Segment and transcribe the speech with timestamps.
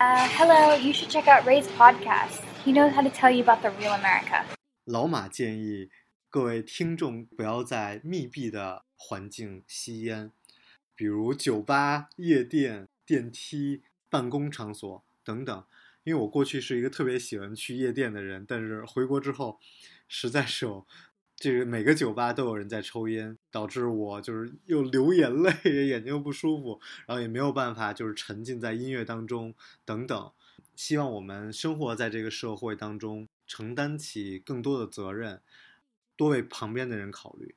[0.00, 2.40] Uh, hello, you should check out Ray's podcast.
[2.64, 4.46] He knows how to tell you about the real America.
[4.86, 5.90] 老马建议
[6.30, 10.32] 各位听众不要在密闭的环境吸烟，
[10.94, 15.64] 比如酒吧、夜店、电梯、办公场所等等。
[16.04, 19.60] 因为我过去是一个特别喜欢去夜店的人，但是回国之后，
[20.08, 20.86] 实在是有
[21.40, 25.50] 这个每个酒吧都有人在抽烟，导致我就是又流眼泪，
[25.86, 29.54] 眼睛又不舒服，然后也没有办法就是沉浸在音乐当中
[29.86, 30.32] 等等。
[30.76, 35.40] 希望我们生活在这个社会当中，承担起更多的责任，
[36.14, 37.54] 多为旁边的人考虑。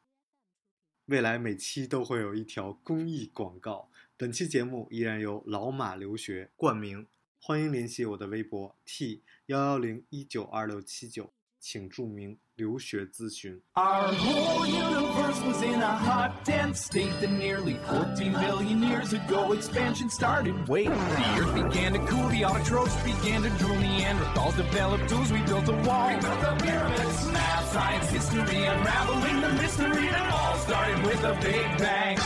[1.07, 3.89] 未来每期都会有一条公益广告。
[4.15, 7.05] 本期节目依然由老马留学冠名，
[7.37, 13.60] 欢迎联系我的微博 t 幺幺零一九二六七九，请注明留学咨询。
[13.74, 19.52] Our whole universe was in a hot, dense state that nearly 14 billion years ago
[19.52, 20.54] expansion started.
[20.68, 25.40] Wait, the earth began to cool, the autotrophs began to drool, Neanderthals developed tools, we
[25.42, 26.08] built a wall.
[26.08, 31.34] We built the pyramids, math, science, history, unraveling the mystery that all started with a
[31.40, 32.18] big bang.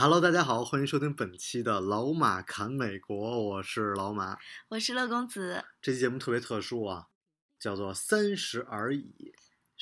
[0.00, 4.38] Hello，大家好，欢迎收听本期的老马侃美国，我是老马。
[4.68, 5.62] 我是乐公子。
[5.82, 7.08] 这期节目特别特殊啊，
[7.58, 9.34] 叫做“三十而已”。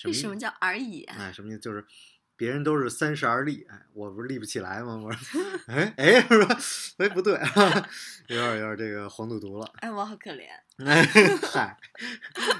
[0.07, 1.15] 为什么叫而已啊？
[1.21, 1.61] 哎，什么意思？
[1.61, 1.87] 就是
[2.35, 4.97] 别人都是三十而立，哎，我不是立不起来吗？
[4.97, 6.59] 我说， 哎哎，是吧？
[6.99, 7.35] 哎，不对，
[8.27, 9.71] 有点有点这个黄赌毒了。
[9.77, 10.49] 哎，我好可怜。
[10.85, 11.05] 哎，
[11.53, 11.79] 嗨，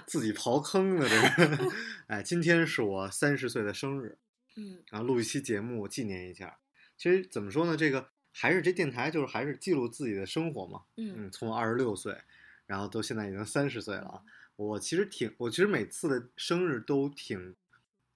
[0.07, 1.71] 自己刨坑呢这是。
[2.07, 4.17] 哎，今天是我三十岁的生日，
[4.55, 6.57] 嗯然后录一期节目纪念一下。
[6.99, 10.83] 其实怎么说呢，这个还是这电台就是还是记录自己的生活嘛。
[10.97, 12.19] 嗯嗯，从二十六岁，
[12.67, 14.23] 然后到现在已经三十岁了啊。
[14.57, 17.55] 我其实挺，我其实每次的生日都挺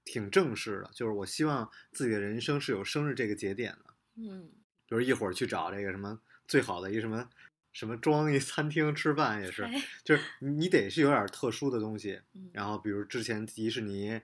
[0.05, 3.94] 挺正式的，就是我希望自己的人生是有生日这个节点的。
[4.16, 4.50] 嗯
[4.89, 7.27] 比如一会儿去找这个什么最好的一什么
[7.72, 12.20] 什么装一餐厅吃饭也是，哎就是你得是有点特殊的东西。
[12.34, 14.20] 嗯然后比如之前迪士尼，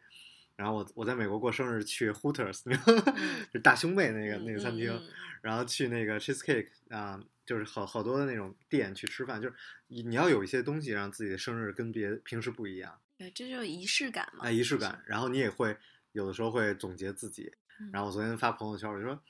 [0.59, 2.65] 然后我我在美国过生日去 Hooters，
[3.53, 5.09] 就大胸妹那个那个餐厅，嗯
[5.41, 9.55] 然后去那个 cheesecake 啊、就是好好多的那种店去吃饭，就是
[9.87, 14.45] 你你要有一些东西让自己的生日跟别平时不一样，对，这就是仪式感嘛。
[14.45, 15.01] 哎，仪式感。
[15.07, 15.77] 然后你也会
[16.11, 17.53] 有的时候会总结自己。
[17.79, 19.23] 嗯然后我昨天发朋友圈，我就说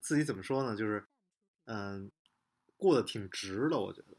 [0.00, 0.74] 自己怎么说呢？
[0.74, 1.04] 就是
[1.66, 2.10] 嗯，
[2.78, 4.16] 过得挺值的，我觉得。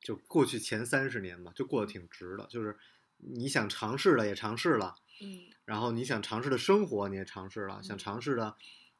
[0.00, 2.46] 就过去前三十年嘛，就过得挺值的。
[2.50, 2.76] 就是
[3.16, 8.54] 你想尝试的也尝试了，嗯然后你想尝试的生活你也尝试了，想嗯尝试的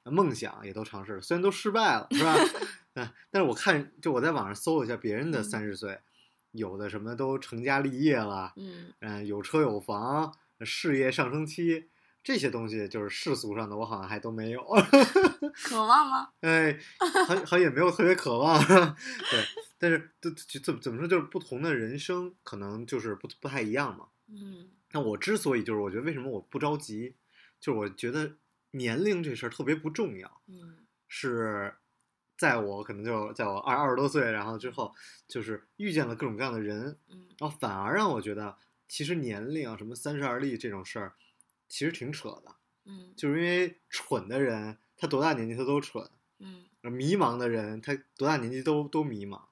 [0.04, 2.34] 梦想也都尝试了，虽然都失败了，是吧？
[2.94, 5.98] 嗯，但是我看，就我在网上搜了一下别人的嗯三十岁，
[6.52, 11.88] 有的什么都成家立业了，嗯嗯，有车有房，事业上升期，
[12.22, 14.62] 这些东西就是世俗上的，我好像还都没有。
[15.64, 16.30] 渴望吗？
[16.40, 16.78] 哎，
[17.26, 19.44] 好好像也没有特别渴望， 对，
[19.78, 24.08] 但是就就怎怎么说，就是不同的人生可能就是不不太一样嘛。
[24.28, 27.14] 嗯那我之所以就是我觉得为什么我不着急，
[27.60, 28.36] 就是我觉得
[28.72, 30.78] 年龄这事儿特别不重要，嗯。
[31.06, 31.74] 是
[32.36, 34.94] 在我可能就在我二二十多岁，然后之后
[35.26, 37.28] 就是遇见了各种各样的人，嗯。
[37.38, 38.56] 然后反而让我觉得
[38.86, 41.14] 其实年龄啊什么三十而立这种事儿，
[41.68, 43.12] 其实挺扯的，嗯。
[43.16, 46.10] 就是因为蠢的人他多大年纪他都蠢。
[46.38, 46.64] 嗯。
[46.82, 49.42] 迷茫的人，他多大年纪都都迷茫，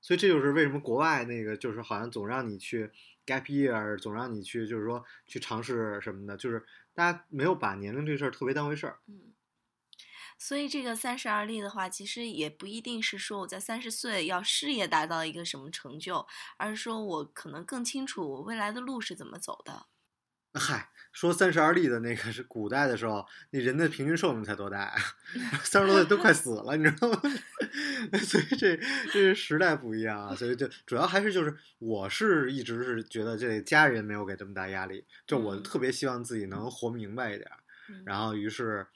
[0.00, 2.90] 所以这就是为什么国外那个就是好像总让你去
[3.26, 6.64] gap year，总让你去就是说去尝试什么的，就是
[6.94, 8.98] 大家没有把年龄这事儿特别当回事儿。
[9.06, 9.34] 嗯。
[10.38, 16.26] 所以这个三十而立的话，其实也不一定是说我在三十岁要事业达到一个什么成就，
[16.58, 19.86] 而是说我可能更清楚我未来的路是怎么走的。
[20.58, 24.94] 嗨，说三十而立的那个是古代的时候，那人的平均寿命才多大呀？
[25.62, 27.20] 三十多岁都快死了，你知道吗？
[28.22, 37.50] 所以这这是时代不一样啊，所以就主要还是就是，我是一直是觉得这家人没有给这么大压力，就我嗯特别希望自己能活明白一点
[38.04, 38.86] 然后于是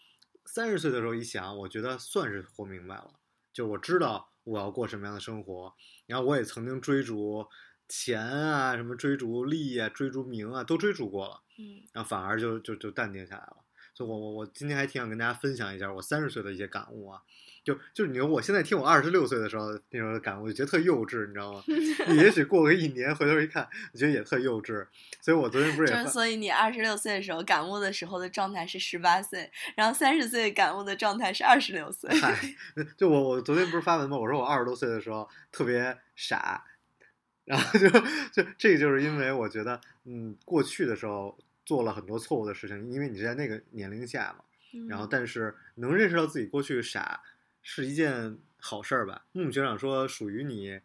[0.44, 3.12] 三十岁的时候一想，我觉得算是活明白了，
[3.52, 5.74] 就我知道我要过什么样的生活，
[6.06, 7.46] 然后我也曾经追逐
[7.90, 13.56] 钱啊，什么追逐利啊，追逐名啊，都追逐过了，嗯然后反而就就就淡定下来了。
[13.92, 17.20] 所以我我我今天还挺想跟大家分享一下我三十岁的一些感悟啊，
[17.62, 21.62] 就就是你说我现在听我二十六岁的时候那种感悟，就觉得特幼稚，你知道吗？
[22.14, 24.86] 也许过个一年，回头一看，我觉得也特幼稚。
[25.20, 32.08] 所以我昨天不是就是所以你二十六岁的时候感悟的时候的状态是十八岁，然后三十岁感悟的状态是二十六岁。
[32.18, 32.34] 嗨，
[32.96, 34.16] 就我我昨天不是发文吗？
[34.16, 36.64] 我说我二十多岁的时候特别傻，
[37.50, 37.88] 然后就
[38.30, 41.36] 就这个就是因为我觉得，嗯，过去的时候
[41.66, 44.44] 做了很多错误的事情，因为你是在那个年龄下嘛，
[44.88, 47.20] 然后嗯但是能认识到自己过去傻
[47.60, 49.24] 是一件好事儿吧。
[49.32, 50.80] 木木学长说，属于你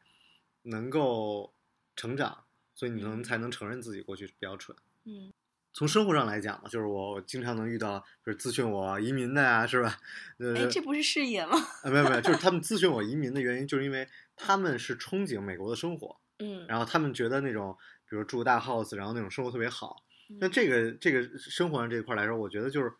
[0.63, 1.53] 能够
[1.95, 4.75] 成长，所以你能嗯才能承认自己过去比较蠢。
[5.05, 5.31] 嗯
[5.77, 9.97] 从生活上来讲嘛，就是我经常能遇到，就是咨询我移民的呀、是吧？
[10.39, 11.57] 呃，哎，这不是事业吗？
[11.83, 14.07] 啊，没有没有，就是他们咨询我移民的原因，就是因为
[14.37, 17.75] 他们是憧憬美国的生活，嗯，然后他们觉得那种，
[18.09, 20.03] 比如住大 house，然后那种生活特别好。
[20.39, 22.91] 那嗯这个这个生活上这一块来说，我觉得就是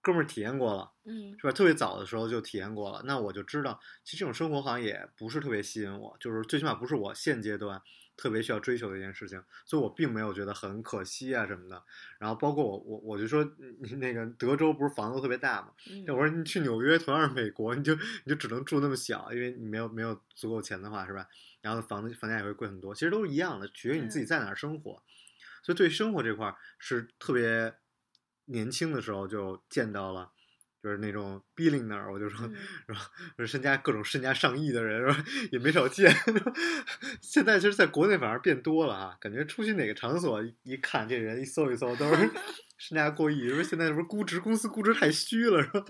[0.00, 1.52] 哥们儿体验过了，嗯是吧？
[1.52, 7.82] 特别早的时候就体验过了，那我就知道，其实这种生活好像也不是特别吸引我，就是最起码不是我现阶段
[8.16, 11.82] 特别需要追求的一件事情，所以我并没有觉得很可惜啊什么的。
[12.18, 13.44] 然后包括我我我就说，
[13.80, 15.72] 你那个德州不是房子特别大嘛？
[15.90, 21.26] 嗯我说你去纽约，同样是美国，你就你就只能住那么小，因为你没有没有足够钱的话，是吧？
[21.60, 25.02] 然后房子房价也会贵很多，其实都是一样的，取决于你自己在哪儿生活。
[25.62, 27.74] 所以对生活这块儿是特别
[28.46, 30.30] 年轻的时候就见到了，
[30.82, 32.54] 就是那种 billionaire，我就说，嗯
[32.86, 33.46] 是吧？
[33.46, 35.24] 身家各种身家上亿的人，是吧？
[35.52, 36.10] 也没少见。
[37.20, 42.30] 现在其实在国内反而变多了啊，感觉出去哪个场所一一看，这人一搜一搜都是
[42.78, 43.64] 身家过亿，因为？
[43.64, 45.84] 现在是不是估值公司估值太虚了，是吧？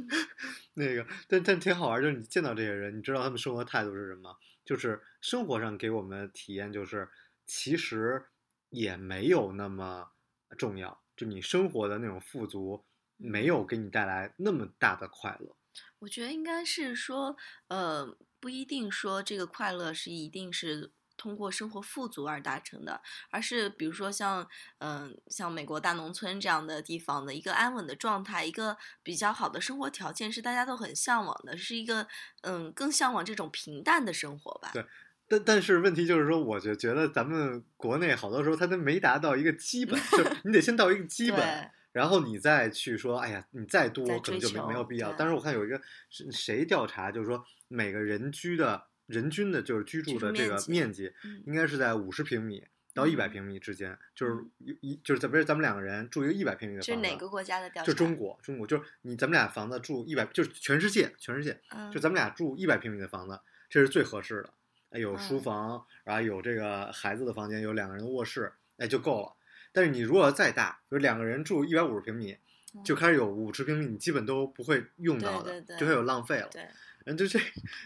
[0.75, 4.35] 那个，但但挺好玩，就是你见到这些人，你知道他们生活态度是什么？
[4.69, 7.09] 就是生活上给我们的体验就是，
[7.47, 8.23] 其实
[8.69, 10.11] 也没有那么
[10.59, 12.85] 重要，就你生活的那种富足，
[13.17, 15.57] 没有给你带来那么大的快乐。
[16.01, 17.35] 我觉得应该是说，
[17.69, 24.49] 呃，不一定说这个快乐是一定是通过生活富足而达成的，而是比如说像，
[24.79, 32.07] 嗯、像美国大农村这样的地方的一个安稳的状态，一个比较好的生活条件是大家都很向往的，是一个
[32.43, 34.71] 嗯更向往这种平淡的生活吧。
[34.73, 34.83] 对
[35.31, 45.09] 但但是问题就是说，我就觉得咱们国内好多时候它都没达到一个基本，就是 你得先到一个基本，然后你再去说，哎呀，你再多可能就没没有必要。
[45.11, 45.79] 对但是我看有一个
[46.09, 51.13] 是谁调查，就是说每个人居的人均的就是居住的这个面积
[51.45, 52.65] 应该是在五十平米
[52.95, 57.87] 到一百嗯平米之间，就是嗯一一就是咱比如咱们两个人住一个一百平米的房子，是哪个国家的调查？
[57.87, 64.53] 就中国，中国就是你咱们俩房子住一百，就是全世界，全世界，嗯，就咱们俩住一百平米的房子，这是最合适的。
[64.91, 69.35] 哎，有书嗯房，然后有这个孩子的房间，有两个人的卧室，哎，就够了。
[69.71, 72.37] 但是你如果再大，比如两个人住一百五十平米，
[72.85, 76.49] 就开始有五十平米，你基本都不会用到的，对对对就会有浪费了。
[76.53, 76.67] 对，
[77.07, 77.39] 嗯，就这，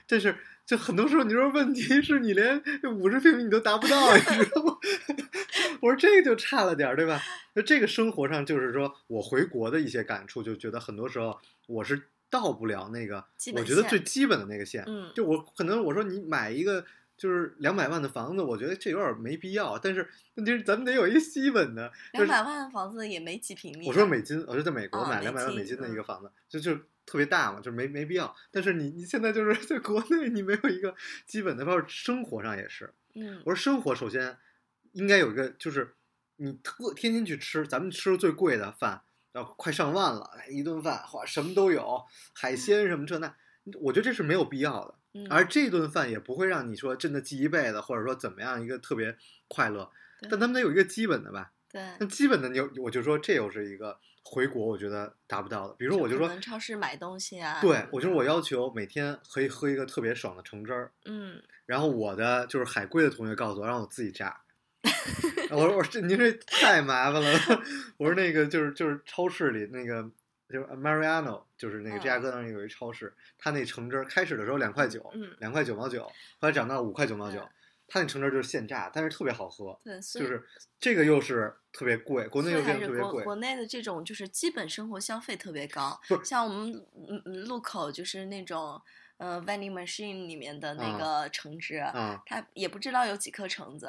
[0.07, 0.37] 这是
[0.67, 2.63] 就很多时候你说问题是你连
[2.97, 4.77] 五十平米你都达不到，你知道吗？
[5.81, 7.21] 我说这个就差了点儿，对吧？
[7.55, 12.01] 那这个生活上就是说我回国的一些感触，就觉得很多时候我是
[12.31, 13.25] 到不了那个
[13.55, 14.85] 我觉得最基本的那个线。
[14.87, 16.85] 嗯，就我可能我说你买一个
[17.23, 19.79] 就是两百万的房子，我觉得这有点没必要。
[19.79, 23.89] 但是问题是咱们得有一个基本的，两百万的房子也没几平米啊。
[23.89, 26.75] 我说美金，我是在美国买两百万美金金的一个嗯房子，就就
[27.07, 28.35] 特别大嘛，就没没必要。
[28.51, 32.93] 但是你你现在就是在国内，你没有一个基本的，包括生活上也是。
[33.15, 34.37] 嗯我说生活首先
[34.91, 35.95] 应该有一个，就是
[36.39, 43.33] 你特天天去吃，咱们吃最贵的饭，然后快上万了，哎一顿饭哇什么都有，海鲜什么这那，
[43.81, 44.97] 我觉得这是没有必要的。
[45.15, 49.17] 嗯，而这顿饭也不会让你说真的记一辈子，或者说怎么样一个特别
[49.49, 49.91] 快乐。
[50.31, 51.53] 但他们得有一个基本的吧。
[51.69, 55.75] 对，那基本的你有，我就说这又是一个回国我觉得达不到的。
[55.79, 57.61] 比如说，我就说，超市买东西啊。
[57.61, 64.39] 对我就是我要求每天可以喝一个特别爽的橙汁儿，嗯，然后我的就是海归的同学告诉我让我自己榨。
[65.51, 67.31] 我说我说这您这太麻烦了。
[67.99, 70.09] 我说那个就是就是超市里那个
[70.53, 77.49] 就是 Mariano，就是那个嗯芝加哥那儿有一超市，他那橙汁儿开始的时候两块九，嗯两块九毛九，后来涨到五块九毛九嗯。
[77.89, 80.43] 他那橙汁儿就是现榨，但是特别好喝，对，就是
[80.81, 83.01] 这个又是特别贵，国内又特别贵。
[83.01, 88.81] 国国内的这种就是基本生活消费特别高像我们嗯嗯路口就是那种
[89.23, 93.87] 呃 vending machine 里面的那啊个橙汁，啊，它也不知道有几颗橙子，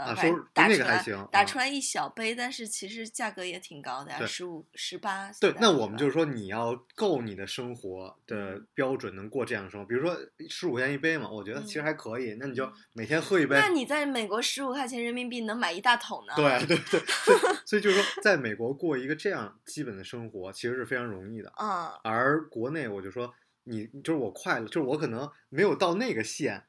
[0.53, 5.31] 打出来打出来一小杯，但是其实价格也挺高的呀，十五十八。
[5.41, 9.87] 对那我们就是说，你要够你的生活的嗯标准，能过这样的生活。
[9.87, 10.15] 比如说
[10.49, 12.35] 十五块钱一杯嘛，我觉得其实嗯还可以。
[12.39, 13.55] 那你就嗯每天喝一杯。
[13.59, 16.33] 那你在美国十五块钱人民币能买一大桶呢？
[16.37, 21.51] 对对对，所以所以就是说，在美国过一个这样基本的生活，其实是非常容易的。
[21.59, 26.63] 嗯，而国内，我就说你就是我快乐，就是我可能没有到那个线，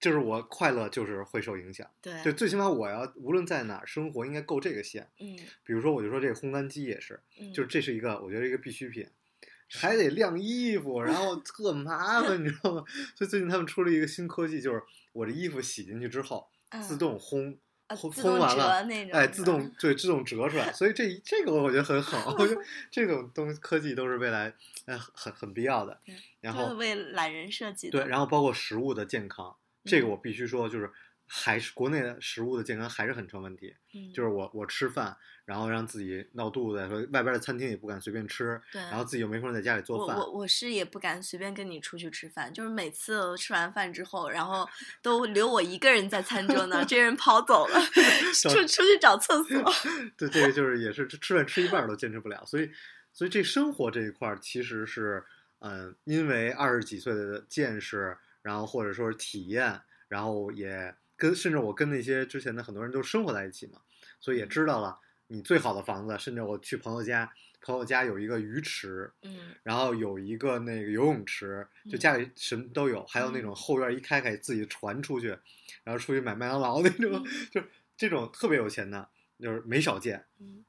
[0.00, 1.88] 就是我快乐就是会受影响。
[2.00, 5.10] 对，就最起码我要无论在哪儿生活，应该够这个线。
[5.18, 9.08] 嗯比如说，我就说这个烘干机也是，嗯，就是这是一个我觉得一个必需品，
[9.70, 12.84] 还得晾衣服，然后特麻烦，你知道吗？
[13.16, 16.48] 所以最近他们出了一个新科技，就是我这衣服洗进去之后，
[16.82, 17.58] 自嗯动烘烘
[17.96, 24.52] 自动烘完了折那种哎，自动对自动折出来，所以这这个我觉得很好， 我觉得这种东科技都是未来
[24.86, 25.98] 呃很很必要的。
[26.40, 27.98] 然后为懒人设计的。
[27.98, 30.90] 对，然后包括食物的健康，这个嗯我必须说，就是
[31.28, 33.76] 还是国内的食物的健康还是很成问题。
[33.94, 40.16] 嗯，就是我我吃饭，然后让自己闹肚子，说外边的餐厅也不敢随便吃，对然后自己又没空在家里做饭。
[40.16, 44.68] 我我我是也不敢随便跟你出去吃饭，就是每次吃完饭之后，然后
[45.02, 47.80] 都留我一个人在餐桌呢，这人跑走了，
[48.42, 49.72] 出出去找厕所。
[50.16, 52.70] 对，这个就是也是吃吃饭吃一半都坚持不了，所以
[53.12, 55.24] 所以这生活这一块儿其实是
[55.60, 63.82] 嗯，因为二十几岁的见识，然后或者说是体验，然后也跟甚至我跟那些之前的很多人都生活在一起嘛，
[64.18, 69.54] 所以也知道了你最好的房子，甚至我去朋友家，朋友家有一个鱼池，嗯。
[69.62, 75.36] 然后有一个那个游泳池，就家里什么都有，还有那种后院一开开自己传出去，
[75.84, 77.60] 然后出去买麦当劳那种， 就
[77.96, 79.08] 这种特别有钱的，
[79.38, 80.24] 就是没少见。
[80.38, 80.64] 嗯。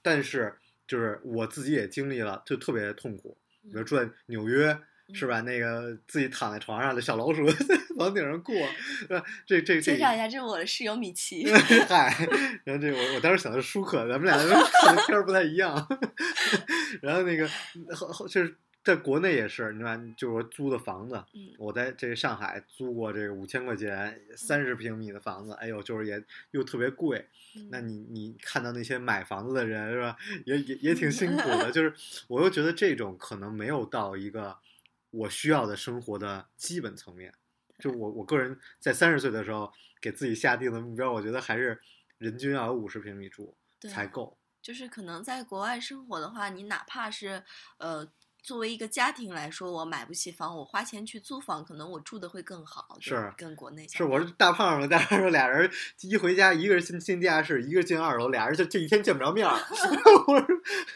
[0.00, 3.36] 但是就是我自己也经历了，就特别痛苦。
[3.64, 3.84] 比如嗯。
[3.84, 5.40] 住在纽约，嗯是吧？
[5.42, 8.54] 那个自己躺在床上的小老鼠 在房顶上过，
[8.98, 9.22] 是吧？
[9.46, 11.44] 这这这介绍一下，这是我的室友米奇。
[11.88, 12.14] 嗨，
[12.64, 15.74] 然后这我我当时想的是舒克，咱们俩 看的片儿不太一样。
[17.00, 17.48] 然后那个
[17.94, 27.24] 后后就是在国内也是，你看，就是我租的房子，嗯我在这个上海租过这个五千块钱三十平米的房子，哎呦，就是也又特别贵。
[27.70, 30.16] 那嗯你你看到那些买房子的人是吧，
[30.46, 31.70] 也也也挺辛苦的。
[31.70, 31.92] 就是
[32.26, 34.56] 我又觉得这种可能没有到一个
[35.12, 37.32] 我需要的生活的基本层面。
[37.78, 41.80] 就我我个人在三十岁的时候给自己下定的目标，我觉得还是
[42.18, 43.56] 人均要有五十平米住
[43.88, 44.36] 才够。
[44.60, 47.44] 就是可能在国外生活的话，你哪怕是
[47.78, 48.10] 呃。
[48.42, 59.54] 作为一个家庭来说，我买不起房，我花钱去租房，可能我住的会更好，是跟国内是我是大胖子，大胖子俩人一回家，一个人进进地下室，一个进二楼，俩人就这一天见不着面儿。
[60.26, 60.46] 我说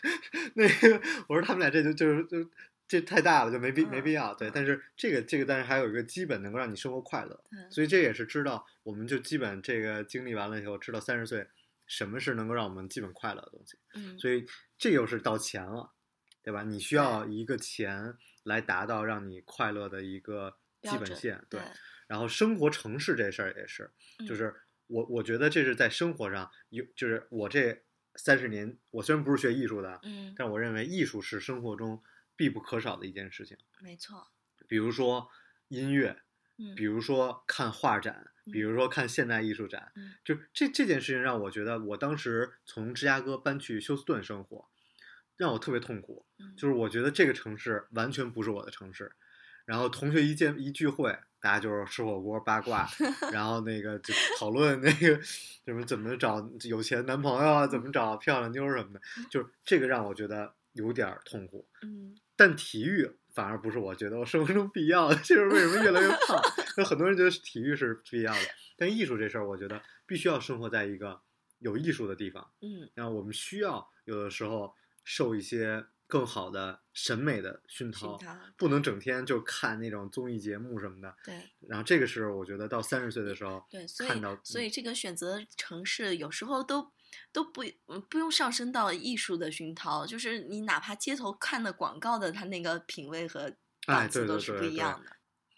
[0.54, 2.44] 那个，我说他们俩这就就是就
[2.88, 4.34] 这太大了，就没必没必要。
[4.34, 11.46] 对，嗯但是这个这个，但是还有一个基本能够让你生活快乐，对所以这也是知道，我们就基本这个经历完了以后，知道三十岁
[11.86, 13.78] 什么是能够让我们基本快乐的东西。
[13.94, 14.46] 嗯，所以
[14.78, 15.92] 这又是到钱了，
[16.42, 16.62] 对吧？
[16.62, 18.14] 你需要一个钱
[18.44, 21.60] 来达到让你快乐的一个基本线，对，
[22.06, 23.90] 然后生活城市这事儿也是，
[24.26, 24.54] 就嗯是
[24.86, 27.82] 我我觉得这是在生活上有，就是我这
[28.14, 32.00] 三十年，我虽然不是学艺术的，嗯，但我认为艺术是生活中
[32.36, 33.56] 必不可少的一件事情。
[33.80, 34.28] 没错，
[34.68, 35.28] 比如说
[35.68, 36.22] 音乐，
[36.58, 44.68] 嗯，比如说看画展，比如说看现代艺术展，嗯就这这件事情让我觉得，我当时从芝加哥搬去休斯顿生活，
[45.36, 46.26] 让我特别痛苦。
[46.38, 49.12] 嗯就是我觉得这个城市完全不是我的城市，
[49.64, 52.88] 然后同学一见一聚会，大家就是吃火锅八卦，
[53.32, 59.00] 然后那个就讨论那个什么怎么找有钱男朋友啊，怎么找漂亮妞什么的，
[59.30, 61.66] 就是这个让我觉得有点儿痛苦。
[61.82, 66.38] 嗯但体育反而不是我觉得我生活中必要的， 就是为什么越来越胖？
[66.76, 68.40] 有很多人觉得体育是必要的，
[68.76, 71.20] 但艺术这事儿，我觉得必须要生活在一个
[71.60, 72.50] 有艺术的地方。
[72.60, 81.16] 嗯然后我们需要有的时候受一些更好的审美的熏陶，熏陶不能整天就看那种综艺节目什么的。
[81.24, 86.92] 对然后这个是我觉得到三十岁的时候，对，所以看到所以这个选择城市有时候都
[87.32, 93.42] 都不嗯不用上升到艺术的熏陶，就是你哪怕街头看的广告的，它那个品味和
[93.86, 95.10] 哎档次都是不对对对一样的。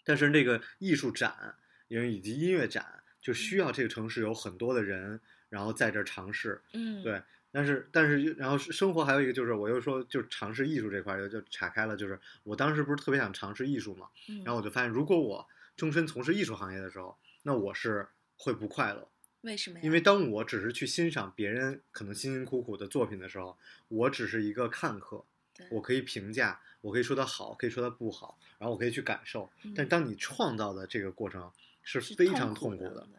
[0.03, 1.55] 但是那个艺术展，
[1.87, 6.61] 因为以及音乐展，就需要这个城市有很多的人，然后在这儿尝试。
[6.73, 19.07] 嗯，对，但是但是然后生活还有一个就是，我又说就尝试艺术这块儿就岔开了，就是我当时不是特别想尝试艺术嘛，嗯，然后我就发现，如果我终身从事艺术行业的时候，那我是会不快乐，
[19.41, 19.81] 为什么呀？
[19.83, 25.23] 因为当我只是去欣赏别人可能辛辛苦苦的作品的时候，我只是一个看客，
[25.71, 29.49] 我可以评价，我可以说它好，可以说它不好，然后我可以去感受。
[29.75, 31.51] 但嗯当你创造的这个过程
[31.83, 33.09] 是是非常痛痛苦的，的，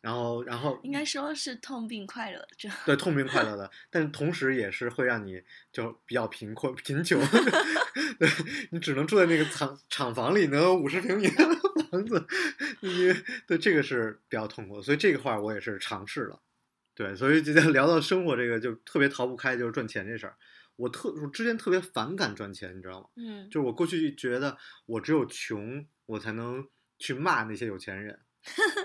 [0.00, 2.70] 然后然后应该说是痛并快乐着。
[2.86, 7.20] 对痛并快乐的， 但同时也是会让你就比较贫困贫穷，
[8.18, 8.28] 对
[8.70, 11.44] 你只能住在那个厂厂房里，能有五十平米的
[11.90, 12.26] 房子，
[12.80, 16.40] 因为对这个是比较痛苦的，所以这个话我也是尝试了，
[16.94, 20.36] 对，所以今天聊到生活这个就特别逃不开就是赚钱这事儿，
[20.76, 23.08] 我特我之前特别反感赚钱，你知道吗？
[23.16, 26.66] 嗯，就是我过去觉得我只有穷，我才能
[26.98, 28.18] 去骂那些有钱人，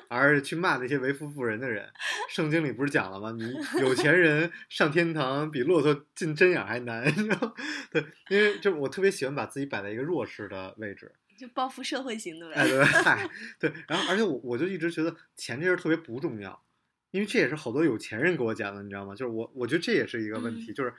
[0.10, 1.90] 而去骂那些为富不仁的人。
[2.30, 3.32] 圣经里不是讲了吗？
[3.32, 7.56] 你 有钱人上天堂比骆驼进针眼还难，你知道？
[7.92, 11.14] 对，因为就我特别喜欢把自己摆在一个弱势的位置。
[11.38, 12.56] 就报复社会型的呗。
[12.56, 16.66] 哎，对，嗨，对，然后而且我我就一直觉得钱这事儿特别不重要，
[17.12, 19.14] 因为这也是好多有钱人给我讲的，你知道吗？
[19.16, 20.94] 就是我我觉得这也是一个问题，嗯就是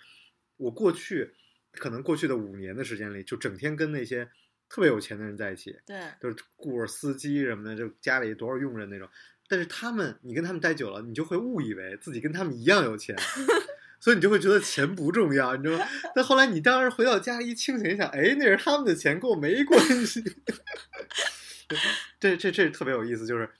[0.56, 1.32] 我过去
[1.72, 4.28] 可能过去的五年的时间里，就整天跟那些
[4.68, 9.08] 特别有钱的人在一起，对，就是雇着司机什么的，就家里多少佣人那种。
[9.48, 13.14] 但是他们，你跟他们待久了，你就会误以为自己跟他们一样有钱，
[13.98, 15.86] 所以你就会觉得钱不重要，你知道吗？
[16.14, 20.22] 但后来你当时回到家一清醒一想，哎，那是他们的钱，跟我没关系。
[22.20, 23.50] 这这这特别有意思，就是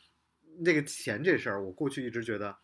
[0.61, 2.57] 那个钱这事儿，我过去一直觉得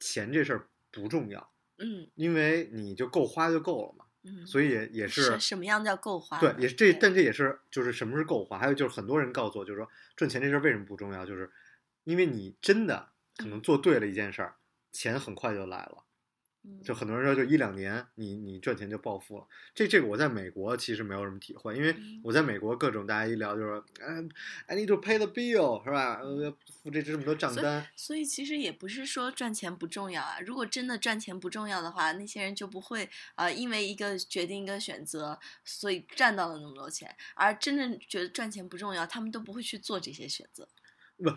[0.00, 4.04] 钱这事儿不重要，嗯因为你就够花就够了嘛。
[4.28, 8.58] 嗯，所以也也是什什么样叫够花对，也是这，但这也是就是什么是够花。
[8.58, 11.48] 还有就是很多人告诉我，就是说赚钱这事儿为什么不重要，就是
[12.02, 14.56] 因为你真的可能做对了一件事儿，
[14.90, 16.05] 钱很快就来了。
[16.66, 19.46] 嗯就很多人说，就一两年你你赚钱就暴富了。
[19.74, 24.28] 这这个我在美国其实没有什么体会，因为嗯我在美国各种大家一聊就是说，嗯
[24.66, 26.20] ，I need to pay the bill 是吧？
[26.20, 26.50] 呃，要
[26.82, 27.86] 付这这么多账单。
[27.94, 30.38] 所以其实也不是说赚钱不重要啊。
[30.40, 33.04] 如果真的赚钱不重要的话，那些人就不会
[33.34, 37.16] 啊、呃因为一个决定一个选择，所以赚到了那么多钱。
[37.34, 40.68] 而真正觉得赚钱不重要，他们都不会去做这些选择。
[41.16, 41.30] 不，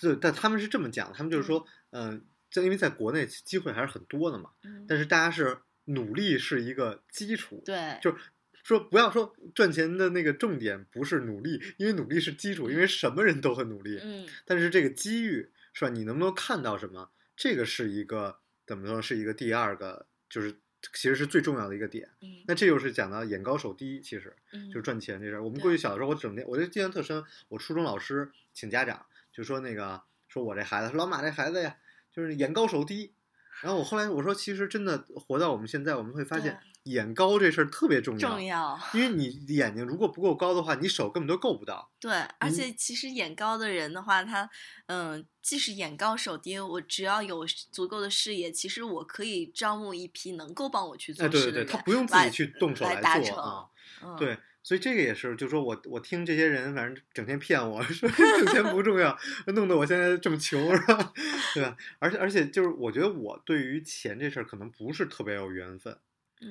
[0.00, 2.24] 对，但他们是这么讲，他们就是说，嗯、
[2.54, 8.22] 在因为在国内机会还是很多的嘛，嗯，但是大家是努力是一个基础，对，就是
[8.62, 15.90] 说不要说赚钱的那个重点不是努力，因为努力是基础，因为什么人都很努力，嗯但是这个机遇是吧？
[15.90, 17.10] 你能不能看到什么？
[17.36, 19.02] 这个是一个怎么说？
[19.02, 20.52] 是一个第二个，就是
[20.92, 22.08] 其实是最重要的一个点。
[22.22, 25.42] 嗯那这又是讲到眼高手低，其实嗯，就是赚钱这事儿。
[25.42, 27.24] 我们过去小的时候，我整天我就印象特深。
[27.48, 31.76] 我初中老师请家长，就说那个说我这孩子，说老马这孩子呀，
[32.14, 33.14] 就是眼高手低。
[33.62, 38.30] 然后我后来我说，其实真的活到我们现在，我们会发现眼高这事儿特别重要。
[38.30, 38.78] 重要。
[38.92, 41.92] 因为你眼睛如果不够高的话，你手根本都够不到。
[42.00, 44.50] 对，而嗯且其实眼高的人的话，他
[44.86, 53.66] 嗯，即使眼高手低，我只要有足够的视野，其实我可以招募一批能够帮我去做哎，对对对，他不用自己去动手来做啊。
[54.02, 59.16] 嗯，对，所以这个也是，就说我我听这些人，反正整天骗我 说挣钱不重要，
[59.48, 61.12] 弄得我现在这么穷，是吧？
[61.54, 61.76] 对吧？
[61.98, 65.94] 而且而且就是，我觉得我对于钱这事儿可能不是特别有缘分，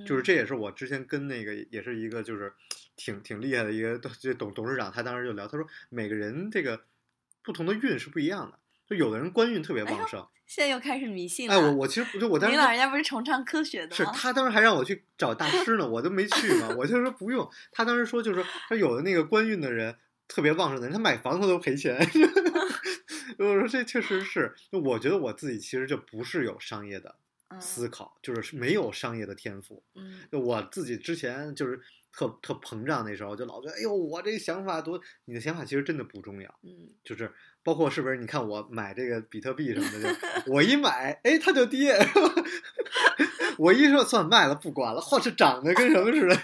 [0.05, 2.53] 就是嗯这也是我之前跟那个也是一个就是
[2.95, 6.85] 挺挺厉害的一个就董董事长，他当时就聊，他说每个人这个
[7.43, 8.59] 不同的运是不一样的，
[8.93, 10.25] 就有的人官运特别旺盛。
[10.45, 11.55] 现在又开始迷信了。
[11.55, 13.95] 哎，我我其实不就我当时您老人家不是崇尚科学的吗？
[13.95, 17.49] 是 他当时还让我去找大师呢，我都没去嘛，我就说不用。
[17.71, 19.95] 他当时说就是说，他有的那个官运的人
[20.27, 21.97] 特别旺盛的人，他买房他都赔钱。
[23.39, 27.15] 我说这确实是，我觉得我自己其实就不是有商业的
[27.49, 29.83] 嗯思考，就是没有商业的天赋。
[29.95, 31.79] 嗯就我自己之前就是
[32.15, 36.59] 特特膨胀，那时候就老觉得，哎呦，我这个想法多，你的想法其实真的不重要。
[36.61, 37.31] 嗯，就是
[37.63, 38.17] 包括是不是？
[38.17, 40.13] 你看我买这个比特币什么的，
[40.45, 41.97] 就我一买，哎，它就跌。
[43.59, 46.35] 我一说算卖了，不管了，或是涨的跟什么似的。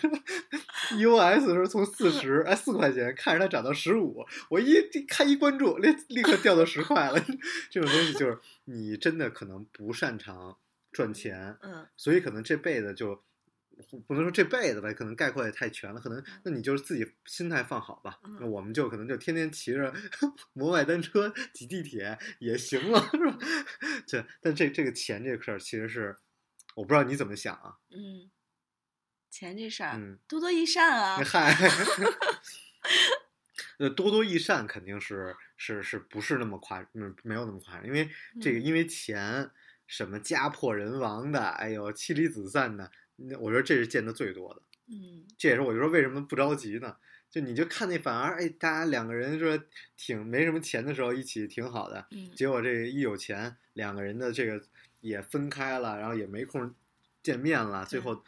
[0.91, 7.19] EOS 是从四十哎四块钱看着它涨到十五，我一一看一关注，立立刻掉到十块了。
[7.69, 10.57] 这种东西就是你真的可能不擅长
[10.91, 13.23] 赚钱，嗯所以可能这辈子就
[14.07, 15.99] 不能说这辈子吧，可能概括也太全了。
[15.99, 18.19] 可能那你就是自己心态放好吧。
[18.23, 19.93] 嗯那我们就可能就天天骑着
[20.53, 23.37] 摩拜单车挤地铁也行了，是吧？
[24.05, 26.17] 这但这这个钱这个事儿其实是
[26.75, 27.77] 我不知道你怎么想啊。
[27.91, 28.29] 嗯，
[29.29, 31.17] 钱这事儿、嗯，多多益善啊。
[31.25, 31.55] 嗨。
[33.77, 38.09] 呃，多多益善肯定是是是不是那么夸，嗯，没有那么夸张，因为
[38.41, 39.49] 这个嗯因为钱
[39.87, 42.91] 什么家破人亡的，哎呦妻离子散的，
[43.27, 44.61] 那我觉得这是见的最多的。
[44.91, 46.95] 嗯这也是我就说为什么不着急呢？
[47.29, 49.57] 就你就看那反而哎，大家两个人说
[49.95, 54.61] 挺没什么钱的时候一起挺好的，嗯结果这个一有钱，两个人的这个
[55.01, 56.73] 也分开了，然后也没空
[57.21, 58.23] 见面了，最后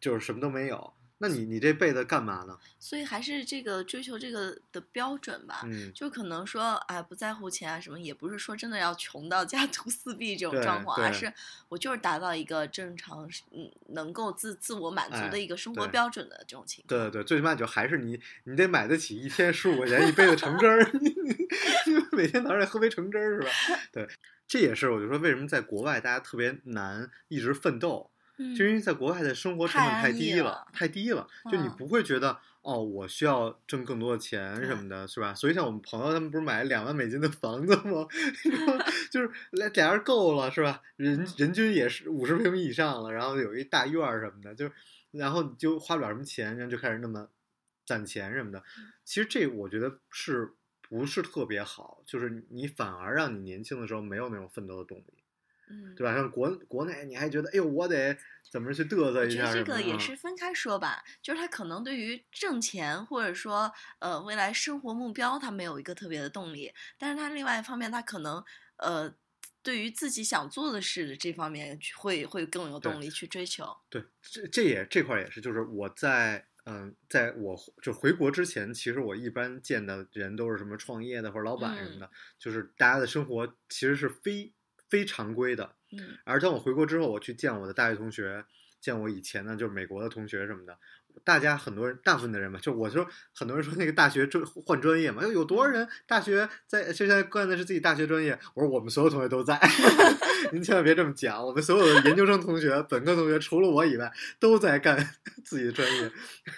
[0.00, 0.92] 就是什么都没有。
[1.18, 2.58] 那你你这辈子干嘛呢？
[2.78, 5.62] 所以还是这个追求这个的标准吧。
[5.64, 11.32] 嗯，就可能说，哎，不在乎钱啊什么，也不是说真的要穷到家徒四壁这种状况，而是
[11.68, 16.88] 我就是达到一个正常，嗯，能够自自我满足哎的一个生活标准的这种情况。
[16.88, 23.50] 对对对，最起码就还是你，你得买得起一天十五块钱一杯的橙汁儿，你 你每天早上得喝杯橙汁儿是吧？
[23.90, 24.06] 对，
[24.46, 35.32] 这也是我就说为什么在国外大家特别难一直奋斗，嗯，就因为在国外的生活成本太低逸了太低了，就你嗯不会觉得哦，我需要挣更多的钱什么的，是吧？
[35.34, 38.06] 所以像我们朋友他们不是买了两万美金的房子吗？
[39.10, 40.82] 就是俩俩人够了，是吧？
[40.96, 44.70] 人人均也是五十平米以上了，然后有一大院儿什么的，就
[45.12, 47.28] 然后你就花不了什么钱，然后就开始那么
[47.86, 48.62] 攒钱什么的。
[49.04, 52.02] 其实这我觉得是不是特别好？
[52.04, 55.15] 就是你反而让你年轻的时候没有那种奋斗的动力。
[55.68, 56.14] 嗯，对吧？
[56.14, 58.16] 像国国内，你还觉得，哎呦，我得
[58.50, 59.72] 怎么去嘚瑟我觉得这一下什么的？
[59.74, 68.42] 个也嗯是分开说吧，就是他可能对于挣钱或者说呃未来生活目标，他没有一个特别的动力，但是他另外一方面，他可能
[68.78, 69.12] 呃
[69.62, 73.66] 对于自己想做的事这方面去会会更有动力去追求。
[73.90, 84.52] 对，这这也这块儿也是，就是我在嗯，在我就回国之前，其实我一般见的人都是什么创业的或者老板什么的，就是大家的生活其实是非
[84.88, 85.74] 非常规的。
[85.92, 88.44] 嗯而当我回国之后，我去见我的大学同学，
[88.80, 90.76] 见我以前呢就是美国的同学什么的，
[91.24, 98.38] 大家很多人，大部分的人嘛，就我说很多人说那个大学专换专业嘛，有有多少人大学在现在干的是自己大学专业？
[98.54, 99.58] 我说我们所有同学都在，
[100.52, 104.98] 您千万别这么讲，我们所有的研究生同学、本科同学，除了我以外，都在干
[105.44, 106.10] 自己的专业。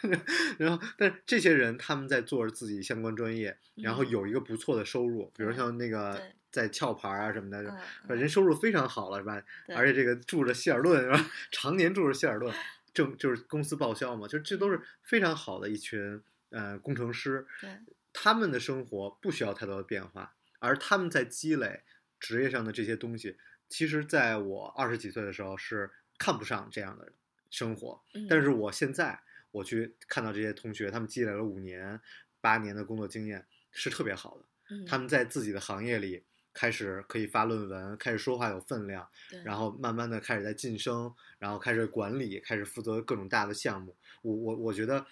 [0.59, 9.43] 然后，但是这些人他们在做着自己相关专业，然后嗯有一个不错的收入，比如像那个对在壳牌啊什么的，嗯人收入非常好了，是吧？
[9.77, 11.31] 而且这个住着希尔顿是吧？
[11.53, 12.55] 常年住着希尔顿，
[12.95, 17.71] 正就是公司报销嘛，就这都是非常好的一群呃工程师，对
[18.13, 21.83] 他们的生活不需要太多的变化，而他们在积累
[22.19, 23.37] 职业上的这些东西，
[23.69, 27.13] 其实在我二十几岁的时候是看不上这样的
[27.51, 32.01] 生活，嗯但是我现在我去看到这些同学，他们积累了五年、
[32.41, 34.45] 八年的工作经验，是特别好的。
[34.71, 36.23] 嗯他们在自己的行业里
[36.59, 39.09] 开始可以发论文，开始说话有分量，
[39.45, 43.95] 然后慢慢的开始在晋升，然后开始管理，开始负责各种大的项目。
[44.23, 45.07] 我我我觉得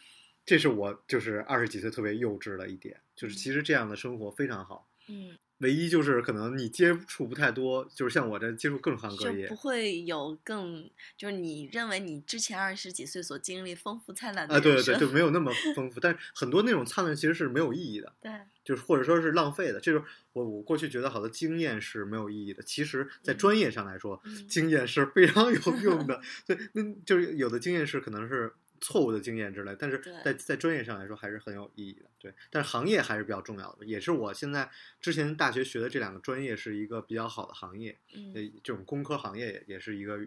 [0.45, 4.91] 这是我就是二十几岁特别幼稚的一点，就是其实这样的生活非常好。
[5.07, 15.99] 嗯唯一就是可能你接触不太多，就是像我这接触各行各业就不，会有更就是你认为你之前二十几岁所经历丰富灿烂的啊，对对对，就没有那么 丰富。
[15.99, 18.33] 但是很多那种灿烂其实是没有意义的，对
[18.65, 19.81] 就是或者说是浪费的。
[19.81, 26.21] 这就是我我过去觉得好多经验是没有意义的，其实在嗯专业上来说，嗯经验是非常有用的。
[26.47, 28.53] 对，那就是有的经验是可能是
[28.87, 32.09] 错误的经验之类，但是在在专业上来说还是很有意义的。
[32.21, 34.71] 对，但是行业还是比较重要的，也是我现在
[35.01, 37.99] 之前大学学的这两个专业是一个比较好的行业。
[38.15, 40.21] 嗯呃，这种工科行业也也是一个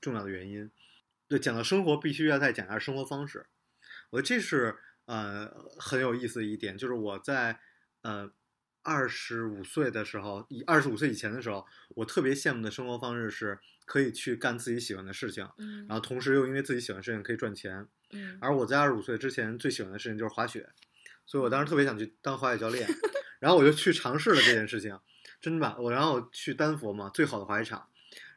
[0.00, 0.70] 重要的原因。
[1.28, 3.44] 对，讲到生活，必须要再讲一下生活方式。
[4.08, 5.46] 我觉得这是呃
[5.78, 7.60] 很有意思的一点，就是我在
[8.00, 8.32] 呃
[8.80, 17.86] 二十五岁的时候，以二十五岁以前的时候，我特别羡慕的生活方式是可以去干自己喜欢的事情，嗯然后同时又因为自己喜欢的事情可以赚钱。
[18.12, 20.68] 嗯而我在二十五岁之前最喜欢的事情就是滑雪，
[21.26, 22.86] 所以我当时特别想去当滑雪教练，
[23.40, 24.98] 然后我就去尝试了这件事情，
[25.40, 25.76] 真的吧？
[25.78, 27.88] 我然后我去丹佛嘛，最好的滑雪场，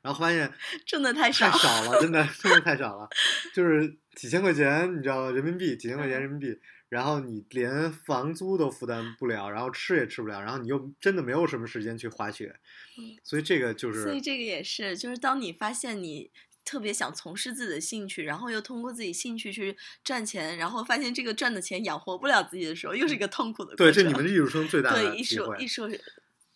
[0.02, 0.52] 然后发现
[0.88, 3.10] 挣的太太少少了，真的挣的太少了，
[3.54, 5.32] 就是几千块钱，你知道吗？
[5.32, 6.60] 人民币几千块钱人民币，
[6.92, 12.60] 然后你连房租都负担不了，然后吃也吃不了，然后你又真的没有什么时间去滑雪
[12.98, 16.30] 嗯，所以这个就是所以这个也是，就是当你发现你
[16.66, 24.04] 特别想从事自己的兴趣，然后又通过自己兴趣去赚钱，然后发现这个赚的钱养活不了自己的时候，又是一个痛苦的过对，程。
[24.04, 25.24] 这你们艺术生最大的对艺。
[25.24, 26.00] 术艺术对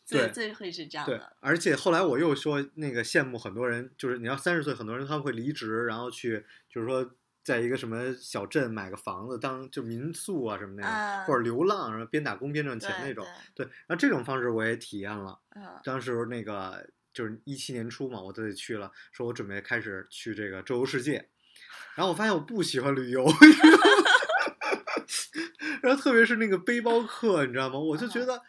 [0.06, 7.10] 最最会是这样对的，，而且后来我又说那个羡慕很多人，就是你要三十岁，很多人他们会离职，然后去就是说
[7.46, 13.24] 在一个什么小镇买个房子当就民宿啊什么那种，啊或者流浪，然后边打工边赚钱那种。
[13.54, 15.40] 对对，然后这种方式我也体验了。
[15.56, 21.30] 嗯当时那个就是一七年初嘛，我自己去了，说我准备开始去这个周游世界，
[21.94, 23.24] 然后我发现我不喜欢旅游，
[25.84, 27.78] 然后特别是那个背包客，你知道吗？
[27.78, 28.42] 我就觉得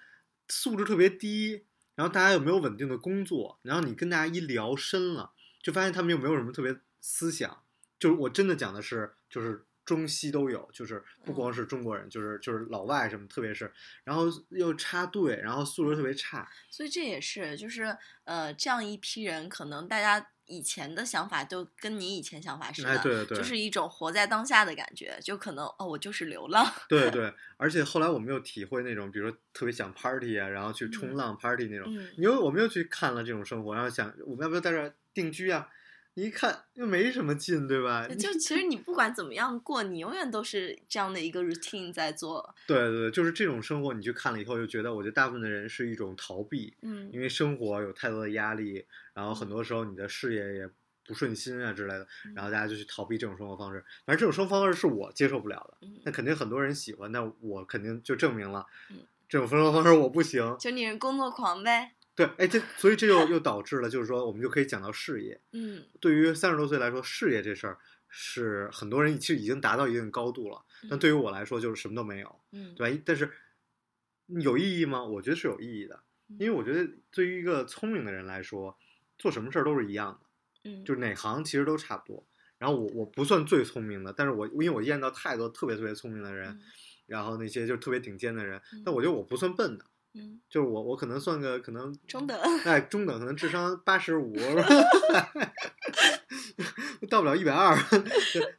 [0.48, 5.32] 素质特别低，然后大家又没有稳定的工作，然后你跟大家一聊深了，
[5.62, 7.62] 就发现他们又没有什么特别思想，
[7.98, 9.64] 就是我真的讲的是就是。
[9.86, 35.68] 中西都有，就是不光是中国人，就是就是老外什么，特别是，然后又插队，然后素质特别差，所以这也是就是呃这样一批人，可能大家以前的想法都跟你以前想法似的，哎，对对对，就是一种活在当下的感觉，就可能哦我就是流浪，对对， 而且后来我们又体会那种，比如说特别想 party 啊，然后去冲嗯浪 party 那种，嗯你又我们又去看了这种生活，然后想我们要不要在这儿定居啊？
[36.16, 38.08] 你一看又没什么劲，对吧？
[38.18, 50.68] 就其实你不管怎么样过，你永远都是这样的一个 routine 在做，对对对，就是这种生活，你去看了以后，就觉得我觉得大部分的人是一种逃避，嗯因为生活有太多的压力，然后很嗯多时候你的事业也
[51.06, 53.84] 不顺心啊之类的，嗯然后大家就去逃避这种生活方式。
[54.06, 60.56] 反正这种生活方式是我接受不了的，嗯那肯定很多人喜欢，但我肯定就证明了嗯，这种生活方式我不行。
[60.58, 65.38] 就你是工作狂呗，对，哎，这所以这又又导致了，就是说，我们就可以讲到事业。
[65.52, 73.02] 嗯对于三十多岁来说，事业这事儿是很多人其实已经达到一定高度了，但嗯对于我来说就是什么都没有，嗯对吧？
[73.04, 73.30] 但是
[74.40, 75.04] 有意义吗？
[75.04, 76.02] 我觉得是有意义的，
[76.38, 78.76] 因为我觉得对于一个聪明的人来说，
[79.18, 82.26] 做什么事儿都是一样的，嗯，就是哪行其实都差不多。
[82.56, 86.60] 然后我我不算最聪明的，但是我因为我见到太多特别特别聪明的人，嗯
[87.06, 89.84] 然后那些就是特别顶尖的人，嗯但我觉得我不算笨的，
[90.16, 94.34] 嗯就是我我可能算个可能中等，哎中等，可能智商八十五，
[97.10, 97.76] 到不了一百二，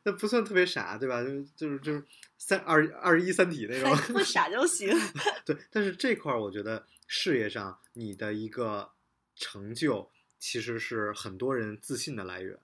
[0.03, 1.23] 那不算特别傻，对吧？
[1.23, 2.03] 就就是就是
[2.37, 4.89] 三二二十一三体那种，不傻就行。
[5.45, 8.91] 对，但是这块儿我觉得事业上你的一个
[9.35, 12.59] 成就，其实是很多人自信的来源。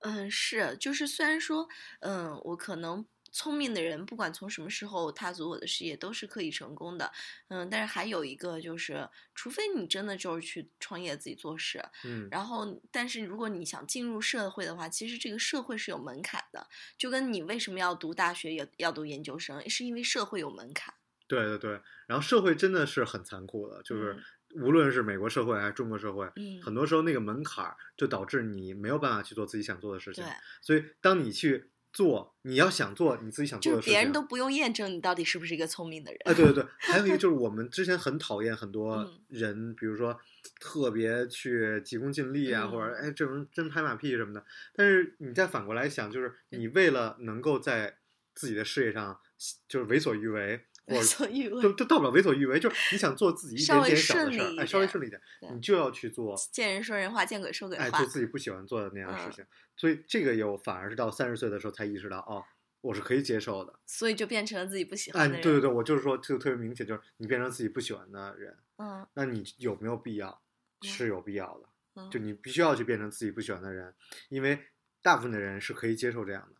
[0.00, 1.66] 嗯，是，就是虽然说，
[2.00, 3.06] 嗯，我可能
[3.36, 7.12] 聪明的人，不管从什么时候踏足我的事业，都是可以成功的。
[7.48, 20.94] 嗯，但是还有一个就是，除非你真的就是去创业自己做事，嗯，然后，但是如果你想进入社会的话，其实这个社会是有门槛的，就跟你为什么要读大学也要读研究生，是因为社会有门槛。
[21.28, 21.78] 对对对。
[22.06, 24.16] 然后社会真的是很残酷的，就是
[24.54, 36.20] 无论是美国社会还是中国社会，嗯，很多时候那个门槛儿就导致你没有办法去做自己想做的事情对。，所以当你去做，你要想做你自己想做就的事情，是别人都不用验证你到底是不是一个聪明的人。
[36.26, 40.14] 哎，对对对，还有一个就是我们之前很讨厌很多嗯人，比如说
[40.60, 44.44] 特别去急功近利啊，或者嗯哎这种真拍马屁什么的。
[44.74, 47.96] 但是你再反过来想，就是你为了能够在
[48.34, 49.18] 自己的事业上
[49.66, 55.20] 就是为所欲为，或为者所欲为都，都到不了为所欲为，就是你想做自己一点点小的事儿，哎，稍微顺利一点，
[55.52, 56.36] 你就要去做。
[56.52, 58.06] 见人说人话，见鬼说鬼哎，话做。
[58.06, 59.44] 自己不喜欢做的那样的事嗯情，
[59.76, 62.44] 所以这个有反而是到三十岁的时候才意识到，哦，
[62.80, 63.78] 我是可以接受的。
[63.86, 65.42] 所以就变成了自己不喜哎，欢的人。
[65.42, 70.28] 对对对，我就是说，就特别明显，就是你变成自己不喜欢的人，嗯那你有没有必要？
[70.30, 70.42] 嗯
[70.82, 73.94] 是有必要的，嗯，就你必须要去变成自己不喜欢的人，
[74.28, 74.58] 因为
[75.00, 76.55] 大部分的人是可以接受这样的，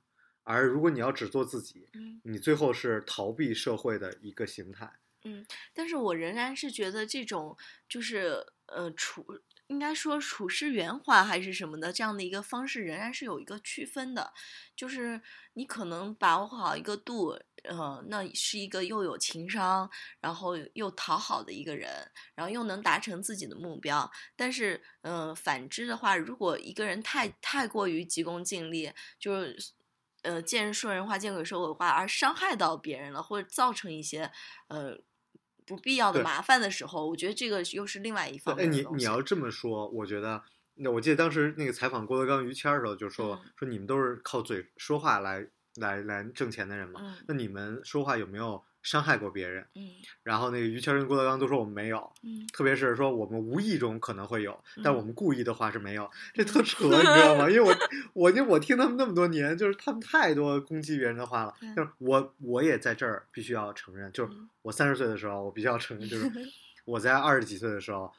[0.47, 4.91] 而如果你要只做自己，嗯你最后是逃避社会的一个形态。
[5.25, 7.57] 嗯但是我仍然是觉得这种
[7.89, 9.27] 就是呃处
[9.67, 14.33] 应该说处事圆滑还是什么的这样的一个方式，仍然是有一个区分的，
[14.77, 15.21] 就是
[15.55, 21.91] 你可能把握好一个度，呃，那是一个又有情商，然后又讨好的一个人，
[22.37, 24.09] 然后又能达成自己的目标。
[24.37, 29.59] 但是，呃，反之的话，如果一个人太太过于急功近利，就是。
[30.27, 34.31] 呃，见人说人话，见鬼说鬼话，而伤害到别人了，或者造成一些
[34.69, 34.99] 呃
[35.65, 38.85] 不必要的麻烦的时候，我觉得这个又是另外一方面哎，你。
[38.97, 39.23] 你要。
[39.23, 40.43] 这么说，我觉得，
[40.75, 43.53] 那我记得当时那个采访郭德纲、于谦儿的时候就说、嗯。
[43.57, 47.15] 说你们都是靠嘴说话来来来挣钱的人嘛，嗯。
[47.29, 49.67] 那你们说话有没有伤害过别人？
[49.75, 49.91] 嗯
[50.23, 57.51] 然后那个于谦儿跟郭德纲都说我们没有，嗯特别是说我们无意中可能会有，但嗯我们故意的话是没有，这特扯，你知道吗？
[57.51, 57.77] 因为我
[58.13, 61.75] 我因为我听他们那么多年，就是他们太多攻击别人的话了对。
[61.75, 66.31] 就是我我也在这儿必须要承认，就是嗯我三十岁的时候，我必须要承认，就是
[66.87, 68.13] 我在二十几岁的时候，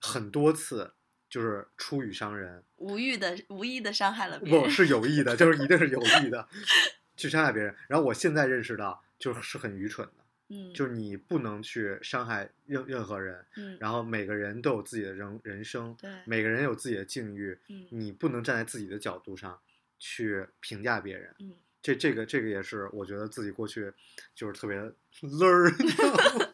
[0.00, 0.94] 很多次
[1.28, 4.62] 就是出语伤人，无意的无意的伤害了别人。
[4.64, 6.48] 不是有意的，就是一定是有意的
[7.16, 7.74] 去伤害别人。
[7.88, 10.24] 然后我现在认识到，就是是很愚蠢的。
[10.48, 19.58] 嗯，就是你不能去伤害任任何人，嗯然后每个人都有自己的人人生，对每个人有自己的境遇，嗯你不能站在自己的角度上
[19.98, 21.34] 去评价别人。
[21.38, 23.92] 嗯这这个这个也是我觉得自己过去
[24.34, 26.52] 就是特别勒儿，你知道吗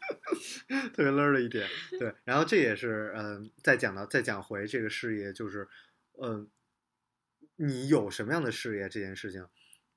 [0.93, 1.69] 特别勒儿的一点。
[1.99, 5.69] 对，然后这也是嗯、再讲到再讲回这个事业，就是
[6.21, 6.51] 嗯、
[7.55, 9.47] 你有什么样的事业这件事情，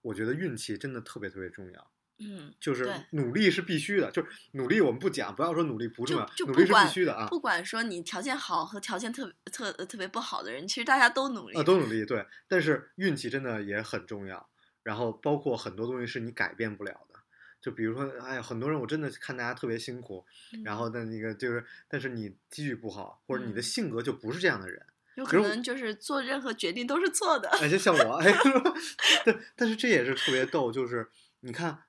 [0.01, 1.91] 我觉得运气真的特别特别重要。
[2.19, 11.57] 嗯，就是努力是必须的，就是努力我们不讲，不要说努力不重要，努力是必须的啊不管说你条件好和条件特特呃特别不好的人，其实大家都努力。
[11.57, 14.49] 啊，都努力对，但是运气真的也很重要。
[14.83, 17.19] 然后包括很多东西是你改变不了的，
[17.61, 20.25] 就比如说，哎呀，很多人我真的看大家特别辛苦，
[20.65, 27.47] 然后的那个就是，但是你机遇不好，或者你的嗯性格就不是这样的人，有可能就是做任何决定都是错的。
[27.61, 28.33] 哎，就像我，哎，
[29.25, 31.83] 但，但是这也是特别逗，就是你看，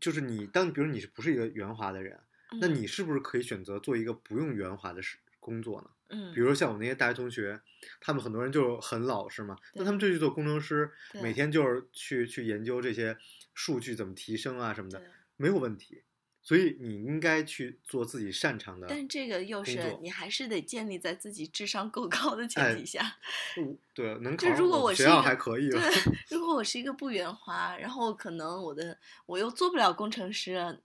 [0.00, 2.18] 就是你当比如你是不是一个圆滑的人，
[2.60, 5.90] 那嗯你是不是可以选择做一个不用圆滑的事工作呢？
[6.08, 7.60] 嗯，比如说像我那些大学同学，
[8.00, 10.90] 他们很多人就很老实嘛，那他们就去做工程师，
[11.22, 13.16] 每天就是去去研究这些
[13.54, 15.02] 数据怎么提升啊什么的，
[15.36, 16.02] 没有问题。
[16.44, 18.86] 所以你应该去做自己擅长的。
[18.88, 23.16] 但这个又是你还是得建立在自己智商够高的前哎提下。
[23.56, 25.80] 嗯对，能考就如果我学校我是 对，
[26.30, 30.80] 如果我是一个不圆滑，然后可能我的我又做不了工程师，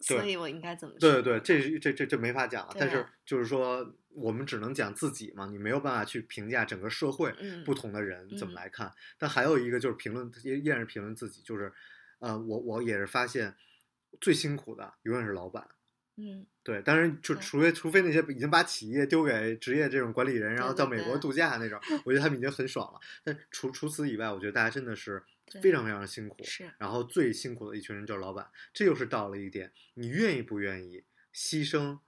[0.00, 2.74] 所以我应该怎么对说对对，这是这这这没法讲了。
[2.78, 8.92] 但是就是说，我们只能讲自己嘛，你没有办法去评价整个社会嗯不同的人怎么嗯来看。
[9.16, 11.72] 但还有一个就是评论，依依然是评论自己，就是，
[12.18, 13.54] 呃，我我也是发现，
[14.20, 15.68] 最辛苦的永远是老板。
[16.18, 22.98] 嗯，对，当然就除非除非那些已经把企业丢给职业这种管理人，然后到美国度假那种，我觉得他们已经很爽了。
[23.22, 25.22] 但除除此以外，我觉得大家真的是
[25.60, 26.42] 非常非常辛苦。
[26.44, 31.98] 是然后最辛苦的一群人就是老板，这又是到了一点，你愿意不愿意牺牲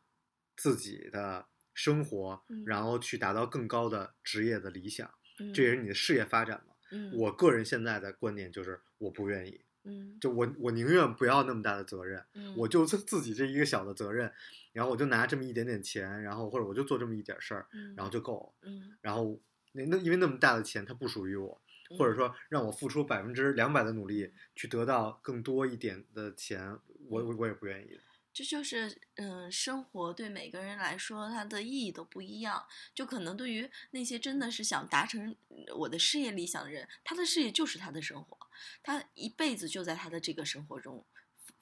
[0.56, 6.72] 自己的生活，嗯然后去达到更高的职业的理想，嗯这也是你的事业发展嘛。
[6.92, 10.18] 嗯我个人现在的观点就是，我不愿意，嗯。
[10.20, 12.54] 就我我宁愿不要那么大的责任，嗯。
[12.56, 14.32] 我就自自己这一个小的责任，
[14.72, 18.68] 然后我就拿这么一点点钱，然后或者我就做这么一点事儿，嗯然后就够了。
[18.68, 19.40] 嗯然后
[19.72, 21.60] 那那因为那么大的钱它不属于我，
[21.98, 28.00] 或者说让我付出百分之两百的努力去得到更多一点的钱，我我我也不愿意的。
[28.38, 32.64] 这就是嗯，生活对每个人来说，它的意义都不一样。
[32.94, 35.34] 就可能对于那些真的是想达成
[35.66, 38.38] 呃我的事业理想的人，他的事业就是他的生活，
[38.80, 41.04] 他一辈子就在他的这个生活中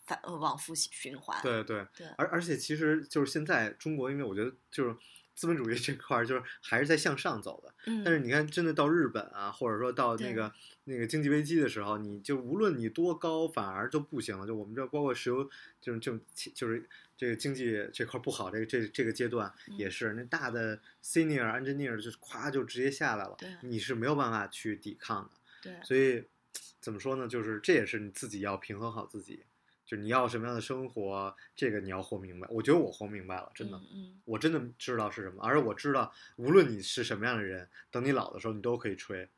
[0.05, 1.41] 反呃往复循环。
[1.43, 4.95] 对对，对而而且其实就是现在中国，因为我觉得就是
[5.37, 7.75] 资本主义这块儿就是还是在向上走的。
[7.87, 10.53] 嗯，但是你看，真的到日本啊，或者说到那个
[10.85, 14.45] 那个经济危机的时候，你就无论你多高，反而就不行了。
[14.47, 15.49] 就我们这包括石油，
[15.81, 16.19] 就是就
[16.55, 25.31] 就是这个经济这块不好，这个这这个阶段嗯也是，那大的 senior engineer 就是咵就直接下来了对，你是没有办法去抵抗的。
[25.63, 26.25] 对，所以
[26.81, 27.29] 怎么说呢？
[27.29, 29.45] 就是这也是你自己要平衡好自己，
[29.87, 32.49] 就是你要什么样的生活，这个你要活明白。
[32.51, 33.81] 我觉得我活明白了，真的。
[34.25, 39.31] 我真的知道是什么，而我知道，无论你是什么样的人，等你老的时候，你都可以吹，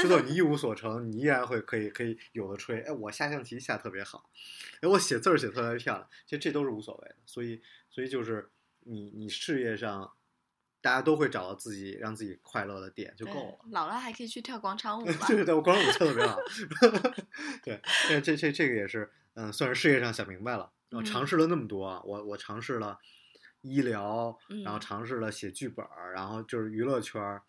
[0.00, 2.80] 直到你一无所成，你依然会可以可以有的吹。
[2.80, 4.30] 哎，我下象棋下特别好，
[4.80, 7.16] 哎，我写字儿写特别漂亮，其实这都是无所谓的。
[7.26, 8.50] 所以，所以就是
[8.84, 10.10] 你你事业上，
[10.80, 13.58] 大家都会找到自己让自己快乐的点就够了。
[13.70, 15.26] 老了还可以去跳广场舞嘛。
[15.28, 16.38] 对对对，我广场舞跳的特别好。
[17.62, 20.72] 对，这这这这个也是，嗯，算是事业上想明白了。
[20.90, 22.98] 我嗯尝试了那么多啊，我我尝试了
[23.60, 27.40] 医疗，然后嗯尝试了写剧本儿，然后就是娱乐圈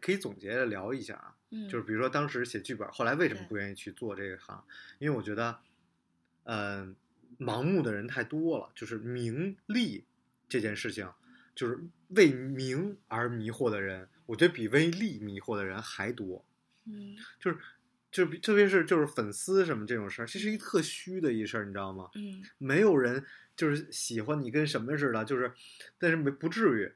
[0.00, 1.36] 可以总结着聊一下啊。
[1.50, 4.64] 嗯，就是比如说当时写剧本儿，后来为什么不愿意去做这个行？
[4.98, 5.56] 因为我觉得，
[6.42, 6.96] 嗯、
[7.38, 10.04] 盲目的人太多了，就是名利
[10.48, 11.08] 这件事情，
[11.54, 11.78] 就是
[12.08, 16.44] 为名而迷惑的人，我觉得比为利迷惑的人还多。
[16.88, 17.58] 嗯就是
[18.24, 22.08] 就特别是就是粉丝什么这种事儿，这是一特虚的一事儿，你知道吗？
[22.14, 23.22] 嗯没有人
[23.54, 25.52] 就是喜欢你跟什么似的，就是，
[25.98, 26.90] 但是没不至于。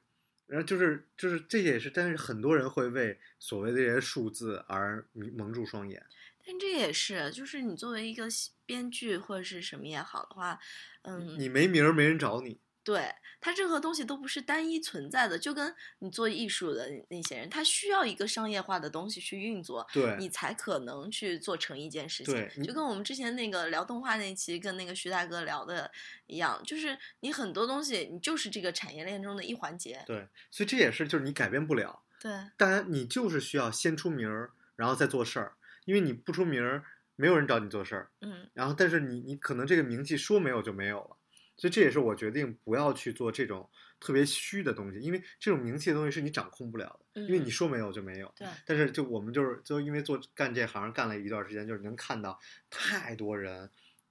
[0.47, 6.05] 然后就是就是这也是，但是很多人会为所谓的这些数字而迷蒙住双眼。
[6.45, 8.27] 但这也是，就是你作为一个
[8.67, 10.59] 编剧或者是什么也好的话，
[11.03, 12.59] 嗯，你没名儿，没人找你。
[12.93, 22.65] 对它任何东西都不是单一存在的，就跟你做艺术的那些人，他需要一个商业化的东西去运作，对你才可能去做成一件事情对。
[22.65, 25.91] 就跟我们之前那个聊动画那期跟那个徐大哥聊的
[26.27, 30.03] 一样，就是你很多东西，你就是这个产业链中的一环节。
[30.07, 36.85] 对，所以这也是就是你改变不了，对当然你就是需要先出名儿，然后再做事儿，因为你不出名儿，
[37.17, 38.11] 没有人找你做事儿。
[38.21, 41.17] 嗯然后，但是你你可能这个名气说没有就没有了，
[41.61, 43.69] 所以这也是我决定不要去做这种
[44.01, 48.33] 特别虚的东西，因为这种名气的东西是你掌控不了的，因为嗯你说没有就没有。
[48.35, 52.39] 对但是就我们就是就因为做干这行干了一段时间，就是能看到
[52.71, 53.71] 太多人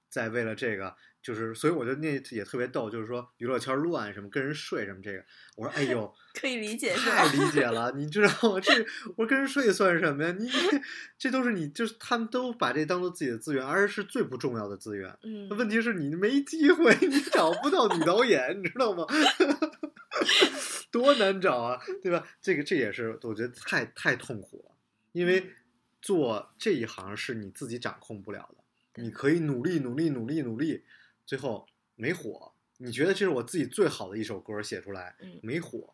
[0.10, 0.96] 在为了这个，
[1.30, 5.24] 就是所以我就那也特别逗，就是说娱乐圈乱什么跟人睡什么这个，
[5.56, 6.12] 我说哎呦。
[6.34, 7.32] 可以理解太？
[7.32, 8.60] 理解了，你知道吗？
[8.60, 8.74] 这
[9.16, 10.36] 我跟人睡算什么呀？
[10.40, 10.50] 你
[11.20, 15.16] 这都是你，就是他们都把这当做自己的资源，而是最不重要的资源。
[15.22, 19.06] 嗯，问题是你没机会，你找不到女导演，你知道吗？
[20.90, 22.26] 多难找啊，对吧？
[22.42, 24.76] 这个这也是我觉得太太痛苦了，
[25.12, 25.52] 因嗯为
[26.02, 30.84] 做这一行是你自己掌控不了的，你可以努力努力努力努力，
[31.30, 31.64] 最后
[31.94, 32.52] 没火。
[32.78, 35.94] 你觉得这是我自己最好的一首歌写出来，嗯没火，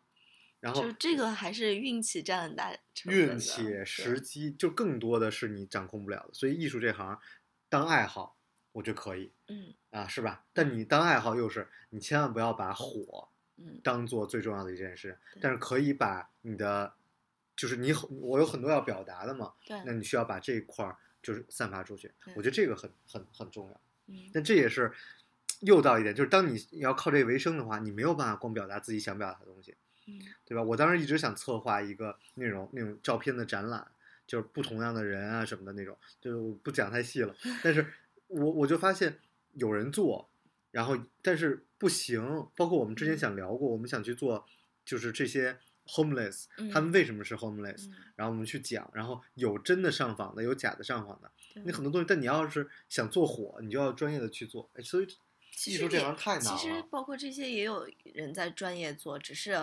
[0.60, 6.32] 然后就这个还是运气占很大成分的运气、时机，就更多的是你掌控不了的。
[6.32, 7.20] 所以艺术这行，
[7.68, 8.38] 当爱好，
[8.72, 10.46] 我觉得可以嗯啊，是吧？
[10.54, 16.94] 但你当爱好又是你千万不要把火嗯当做最重要的一件事对，但是可以把你的，
[17.54, 22.14] 就是你很我有很多要表达的嘛，对那你需要把这一块儿就是散发出去。
[22.36, 23.80] 我觉得这个很很很重要。
[24.08, 24.92] 嗯但这也是
[25.60, 29.74] 又到一点，就是当你要靠这个为生的话，你没有办法光表达自己想表达的东西。
[30.08, 30.62] 嗯对吧？
[30.62, 33.84] 我当时一直想策划一个那种那种照片的展览，
[34.24, 37.34] 就是不同样的人啊什么的那种，就是我不讲太细了。
[37.64, 37.84] 但是
[38.28, 39.18] 我我就发现
[39.54, 40.30] 有人做，
[40.70, 42.46] 然后但是不行。
[42.54, 44.46] 包括我们之前想聊过，我们想去做，
[44.84, 54.70] 就是这些 homeless，、嗯他们为什么是 homeless，、嗯然后我们去讲，然后有真的上访的，有假的上访的，对你很多东西，但你要是想做火，你就要专业的去做。
[54.74, 55.06] 哎，所以
[55.56, 56.80] 其实也艺术这玩意儿太难了其实。
[56.90, 59.56] 包括这些也有人在专业做，只是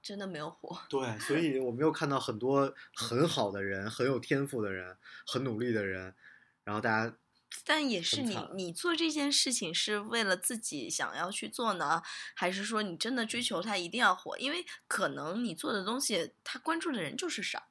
[0.00, 0.78] 真的没有火。
[0.88, 4.96] 对，所以我没有看到很多很好的人、很有天赋的人、
[5.26, 6.14] 很努力的人，
[6.62, 7.16] 然后大家
[7.64, 12.02] 但也是你你做这件事情是为了自己想要去做呢，
[12.34, 14.36] 还是说你真的追求它一定要火？
[14.38, 17.68] 因为可能你做的东西，他关注的人就是少，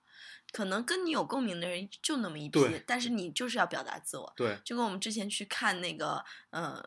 [0.52, 4.34] 可能跟你有共鸣的人就那么一批对，但是你就是要表达自我。
[4.36, 6.84] 对就跟我们之前去看那个，呃，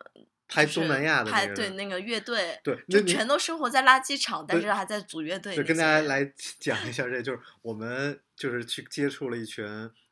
[0.51, 5.55] 拍东南亚的拍对那个乐队，对，就全都生活在垃圾场，但是还在组乐队。
[5.55, 6.25] 就跟大家来
[6.59, 9.65] 讲一下，这就是我们就是去接触了一群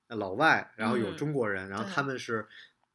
[0.06, 2.46] 呃老外，然后有嗯中国人，然后他们是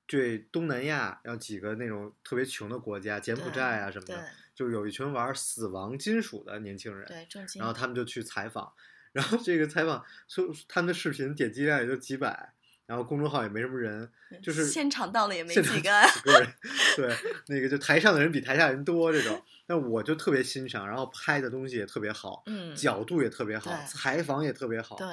[0.07, 4.25] 对东南亚，然后几个那种特别穷的国家，柬埔寨啊什么的，
[4.55, 7.07] 就有一群玩死亡金属的年轻人，
[7.55, 8.71] 然后他们就去采访，
[9.11, 12.53] 然后这个采访说他们的视频点击量也就几百，
[12.85, 14.09] 然后公众号也没什么人，
[14.41, 16.53] 就是现场到了也没几个， 几个人，
[16.95, 17.15] 对，
[17.47, 25.07] 那个就台上的人比台下人多这种，但我就特别欣赏，然后拍的东西也特别好，嗯，角度也特别好，采访也特别好，对，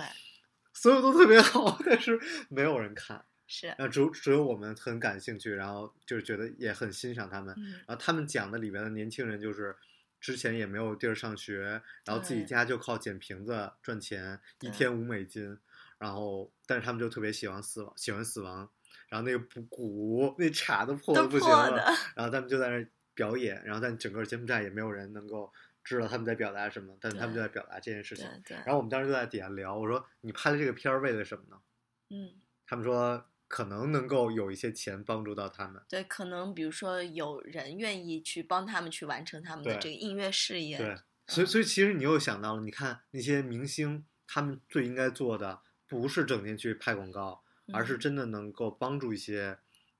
[0.72, 2.18] 所有都特别好，但是
[2.48, 9.76] 没有人看，是，然后只有只有我们很感兴趣，然后就是觉得也很欣赏他们，嗯然后他们讲的里边的年轻人就是。
[10.22, 15.56] 之前也没有地儿上学，然后自己家就靠捡瓶子赚钱，一天五美金，
[16.01, 18.68] 然后但是他们就特别喜欢死亡，喜欢死亡，
[19.09, 21.76] 然后那个鼓鼓那镲都破的不行了，
[22.16, 25.53] 然后他们就在那儿表演，然后但整个柬埔寨也没有人能够
[25.84, 31.61] 知道他们在表达什么，但是他们就在表达这件事情然后我们当时就在底下聊，我说你拍了这个片儿为了什么呢？
[32.09, 32.32] 嗯。
[32.66, 35.82] 他们说可能能够有一些钱帮助到他们。
[35.88, 40.96] 对，可能比如说有人愿意去帮他们去完成他们的这个音乐事业，对，
[41.26, 47.99] 所以所以其实你又想到了，你看那些明星，他们最应该做的不是整天去拍广告，而是嗯。
[47.99, 49.59] 真的能够帮助一些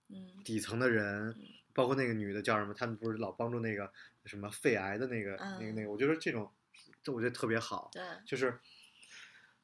[0.09, 0.43] 嗯。
[0.45, 1.37] 底层的人，
[1.75, 3.93] 包括那个女的叫什么，他们不是老帮助那个
[4.25, 6.51] 什么肺癌的那个、那个那个，我觉得这种，
[7.03, 8.59] 这我觉得特别好，对，就是，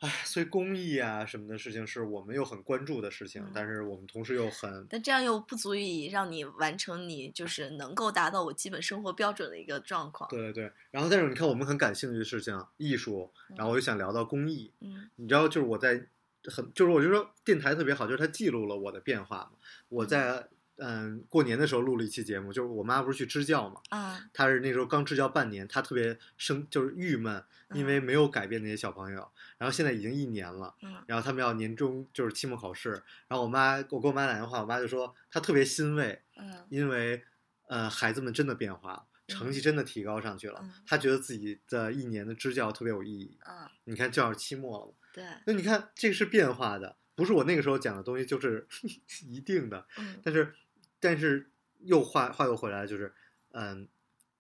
[0.01, 3.53] 唉，所以公益啊什么的事情是我们又很关注的事情，嗯。
[3.55, 10.29] 但是我们同时又很但这样又不足以让你完成你就是能够达到我基本生活标准的一个状况。
[10.31, 10.65] 对对。
[10.69, 10.73] 对。
[10.91, 15.11] 然后但是你看我们很感兴趣的事情，艺术，然后我就想聊到公益，嗯。
[15.17, 16.07] 你知道，就是我在
[16.51, 19.59] 很，就是我就说电台特别好，就是它记录了我的变化嘛。
[19.89, 27.43] 我在嗯过年的时候录了一期节目，就是我妈不是去支教嘛，啊，她是那时候刚支教半年，她特别生就是郁闷，
[27.73, 29.29] 因为没有改变那些小朋友。
[29.59, 32.91] 然后现在已经一年了，嗯然后他们要年终就是期末考试，
[33.27, 37.23] 然后我妈我给我妈打电话，我妈就说她特别欣慰，嗯因为
[37.69, 39.05] 呃孩子们真的变化了。
[39.29, 43.37] 成绩真的提高上去了嗯，她觉得自己的一年的支教特别有意义。
[43.47, 48.67] 嗯，你看，就要期末了嘛，对，那你看，这个是变化的，不是我那个时候讲的东西就是
[49.27, 49.87] 一定的。
[49.99, 50.55] 嗯但是，
[51.01, 51.51] 但是
[51.81, 53.13] 又话话又回来了，就是，
[53.53, 53.89] 嗯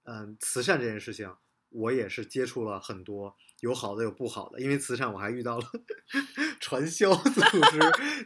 [0.05, 1.35] 嗯，慈善这件事情，
[1.71, 4.61] 我也是接触了很多，有好的有不好的。
[4.61, 5.65] 因为慈善，我还遇到了
[6.61, 7.79] 传销组织，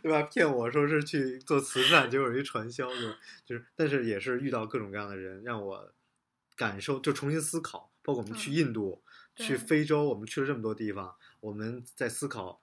[0.03, 0.23] 对吧？
[0.23, 3.01] 骗我说是去做慈善，结果是一传销，就
[3.47, 5.93] 就是，但是也是遇到各种各样的人，让我
[6.61, 7.91] 感受就重新思考。
[8.03, 9.03] 包括我们去嗯印度、
[9.37, 12.63] 去非洲，我们去了这么多地方，我们在思考。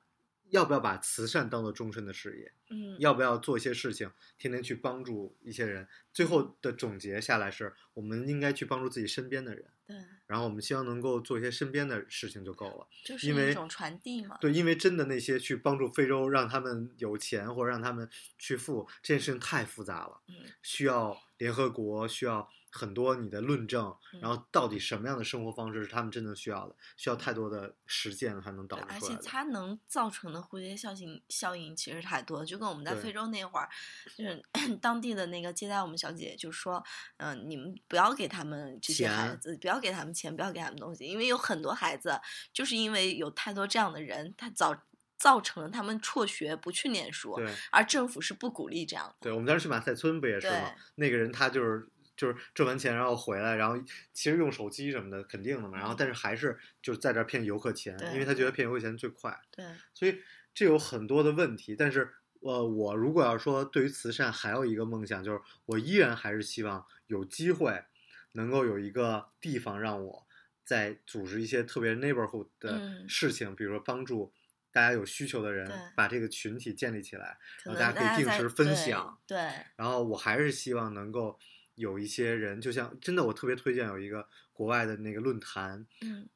[0.49, 2.53] 要不要把慈善当做终身的事业？
[2.69, 5.85] 嗯，要不要做一些事情，天天去帮助一些人？
[6.13, 12.87] 最后的总结下来是，我们应该去帮助自己身边的人，对，然后我们希望能够做一些身边的事情就够了。
[13.03, 14.37] 就是因为一种传递嘛。
[14.39, 29.23] 对，因为真的那些去帮助非洲，让他们有钱或者让他们去富，这件事情太复杂了，嗯需要联合国，需要很多你的论证，嗯然后到底什么样的生活方式是他们真正需要的，需要太多的实践才能导对而且致出来的。
[29.23, 33.67] 它能造成的蝴蝶效应效应其实太多，就跟我们在非洲那会儿，
[34.15, 34.43] 就是
[34.79, 36.83] 当地的那个接待我们小姐姐就说，
[37.17, 42.19] 嗯、你们不要给他们这些孩子，不要给他们钱，不要给他们东西，因为有很多孩子
[42.53, 44.75] 就是因为有太多这样的人，他造
[45.17, 47.51] 造成了他们辍学不去念书，对。
[47.71, 49.15] 而政府是不鼓励这样的。
[49.21, 50.71] 对，我们当时去马赛村不也是吗？
[50.95, 55.97] 那个人他就是就是挣完钱然后回来，然后其实用手机什么的肯定的嘛，然后嗯。
[55.97, 60.19] 但是还是就是在这儿骗游客钱，因为他觉得骗游客钱最快，对，所以
[60.53, 61.75] 这有很多的问题。
[61.75, 62.11] 但是
[62.41, 67.83] 呃，我如果要说对于慈善还有一个梦想，就是我依然还是希望有机会
[68.33, 70.27] 能够有一个地方让我
[70.65, 73.07] 在组织一些特别 neighborhood 的嗯。
[73.07, 74.33] 事情，比如说帮助。
[74.69, 79.37] 大家有需求的人，把这个群体建立起来，然后大家可以定时分对享，对，
[79.75, 81.39] 然后我还是希望能够
[81.77, 86.27] 有一些人，就像真的，我特别推荐有一个国外的那个论坛，嗯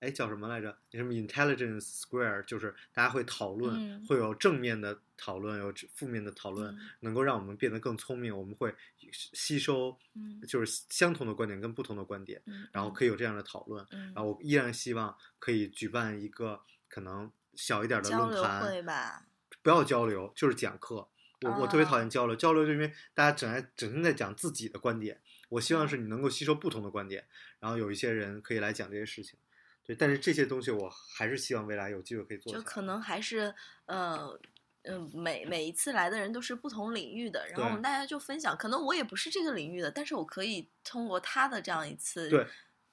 [0.00, 0.76] 哎叫什么来着？
[0.92, 8.36] 什么 intelligence square，就是大家会讨论，嗯会有正面的讨论，有负面的讨论，嗯能够让我们变得更聪明。
[8.36, 13.84] 我们会吸收嗯就是相同的观点跟不同的观点，嗯，然后可以有这样的讨论。
[13.90, 19.24] 嗯然后我依然希望可以举办一个可能小一点的论坛，
[19.62, 21.08] 不要交流，就是讲课。
[21.42, 25.20] 我我特别讨哦厌交流，交流就因为大家整天整天在讲自己的观点。
[25.48, 27.26] 我希望是你能够吸收不同的观点，
[27.60, 29.38] 然后有一些人可以来讲这些事情。
[29.84, 32.52] 对，但是这些东西我还是希望未来有机会可以做。
[32.52, 33.54] 就可能还是
[33.86, 34.38] 呃。
[34.84, 38.56] 嗯，每每一次来的人都是不同领域的，然后我们大家就分享。
[38.56, 42.46] 可能我也不是这个领域的，但是我可以通过他的这样一次，对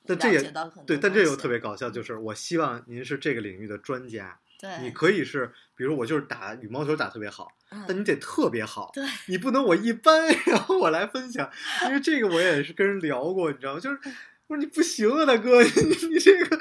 [0.05, 0.51] 但这也
[0.85, 7.83] 对，但这又特别搞笑，就是我希望您是这个领域的专家，对，你可以是，比如我就是打羽毛球打特别好，嗯。
[7.87, 9.03] 但你得特别好，对。
[9.27, 11.49] 你不能我一般，然后我来分享，
[11.87, 13.79] 因为 这个我也是跟人聊过，你知道吗？
[13.79, 13.99] 就是
[14.47, 15.69] 我说你不行啊，大哥，你
[16.13, 16.59] 你这个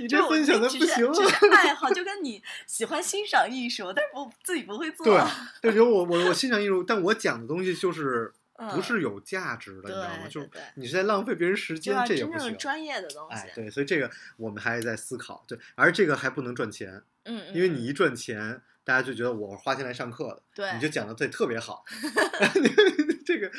[0.00, 1.14] 你这分享的不行啊。
[1.52, 5.04] 爱好，就跟你喜欢欣赏艺术，但是我自己不会做。
[5.04, 5.20] 对，
[5.62, 10.28] 就比如我我我欣赏艺术，但我讲的东西就是不嗯是有价值的，你知道吗？
[10.28, 12.50] 就是你是在浪费别人时间这也不行。
[12.50, 13.34] 正专业的东西。
[13.34, 21.84] 哎，对，所以这个我们还在思考，对，而这个还不能赚钱，嗯，嗯，因为你一赚钱，大家就觉得我花钱来上课的，对你就讲的对特别好，
[23.24, 23.50] 这个，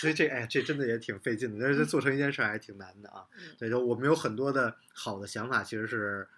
[0.00, 3.24] 所以这哎，这真的也挺费劲的，但是做成一件事儿还挺难的啊。
[3.58, 6.28] 所以说我们有很多的好的想法，其实是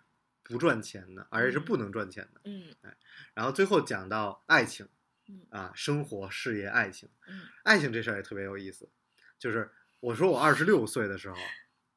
[0.42, 2.40] 不赚钱的，而且是不能赚钱的。
[2.44, 2.64] 嗯
[3.34, 4.86] 然后最后讲到爱情
[5.28, 8.88] 嗯，啊，生活、事业、爱情，嗯爱情这事儿也特别有意思。
[9.38, 9.70] 就是
[10.00, 11.36] 我说我二十六岁的时候，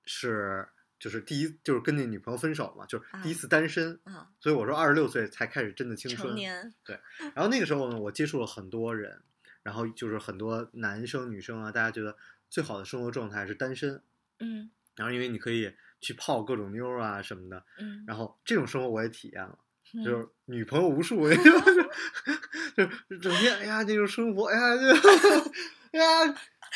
[0.05, 0.67] 是
[0.99, 6.35] 就是第一就是跟那女朋友分手嘛，就是第一次单身，啊，所以我说二十六岁才开始真的青春
[6.83, 6.99] 对。
[7.35, 9.21] 然后那个时候呢，我接触了很多人，
[9.61, 12.17] 然后就是很多男生女生啊，大家觉得
[12.49, 14.01] 最好的生活状态是单身，
[14.39, 15.71] 嗯然后因为你可以
[16.01, 19.59] 去泡各种妞啊什么的，嗯，然后这种生活我也体验了。
[19.93, 21.21] 嗯就是女朋友无数，
[23.21, 24.81] 整天哎呀那种生活，哎呀就
[25.91, 26.25] 哎呀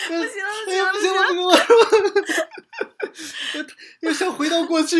[0.07, 3.69] 不不行了哎呀不不行了行了不行了，是吧？
[4.01, 4.97] 又像回到过去，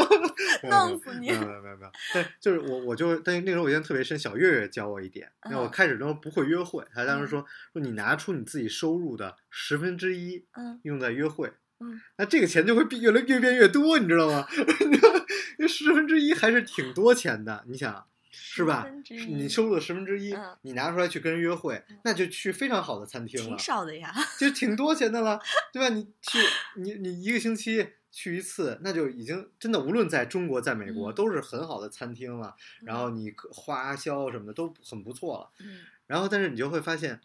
[0.68, 14.46] 弄死你没有没有没有没有，但就是我我就但是那时候我印象特别深，小月月教我一点，那我嗯开始都不会约会，他当时说说你拿出你自己收入的十分之一嗯用在约会，嗯，那这个钱就会变越来越变越多，你知道吗？
[15.58, 18.06] 那十分之一还是挺多钱的，你想
[18.38, 18.86] 是吧？
[19.28, 24.14] 你收入的十分之一嗯，你拿出来去跟人约会，那就去非常好的餐厅了挺，少的呀。
[24.38, 25.40] 就挺多钱的了，
[25.72, 25.88] 对吧？
[25.94, 26.38] 你去
[26.76, 31.14] 你你一个星期去一次，那就已经真的无论在中国在美国嗯。
[31.14, 35.50] 都是很好的餐厅了，然后你花销什么的都很不错了。
[35.64, 35.80] 嗯。
[36.06, 37.20] 然后，但是你就会发现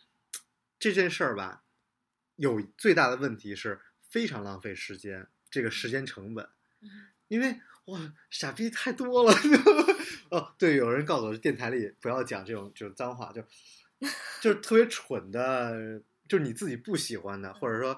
[0.79, 1.63] 这件事儿吧，
[2.35, 6.49] 有最大的问题是非常浪费时间，这个时间成本，
[6.81, 6.89] 嗯。
[7.27, 9.33] 因为哇，傻逼太多了。
[10.29, 13.41] 哦，对，有人告诉我，电台里不要讲这种这种脏话，就
[14.41, 17.97] 就是特别蠢的，就是你自己不喜欢的，或者说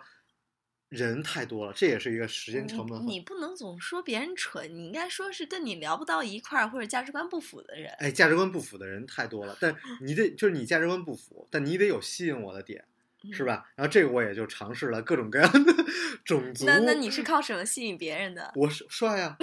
[0.90, 3.00] 人太多了，这也是一个时间成本。
[3.02, 7.92] 你你不能总说别人蠢，你应该说是跟你聊不到一块儿或者价值观不符的人。
[8.00, 12.86] 哎，价值观不符的人太多了，但 你得就是你价值观不符，但你得有吸引我的点。
[13.32, 13.46] 是嗯？
[13.46, 13.72] 吧？
[13.76, 15.74] 然后这个我也就尝试了各种各样的
[16.26, 16.66] 种族。
[16.66, 18.52] 那那你是靠什么吸引别人的？
[18.54, 19.38] 我是帅呀、啊，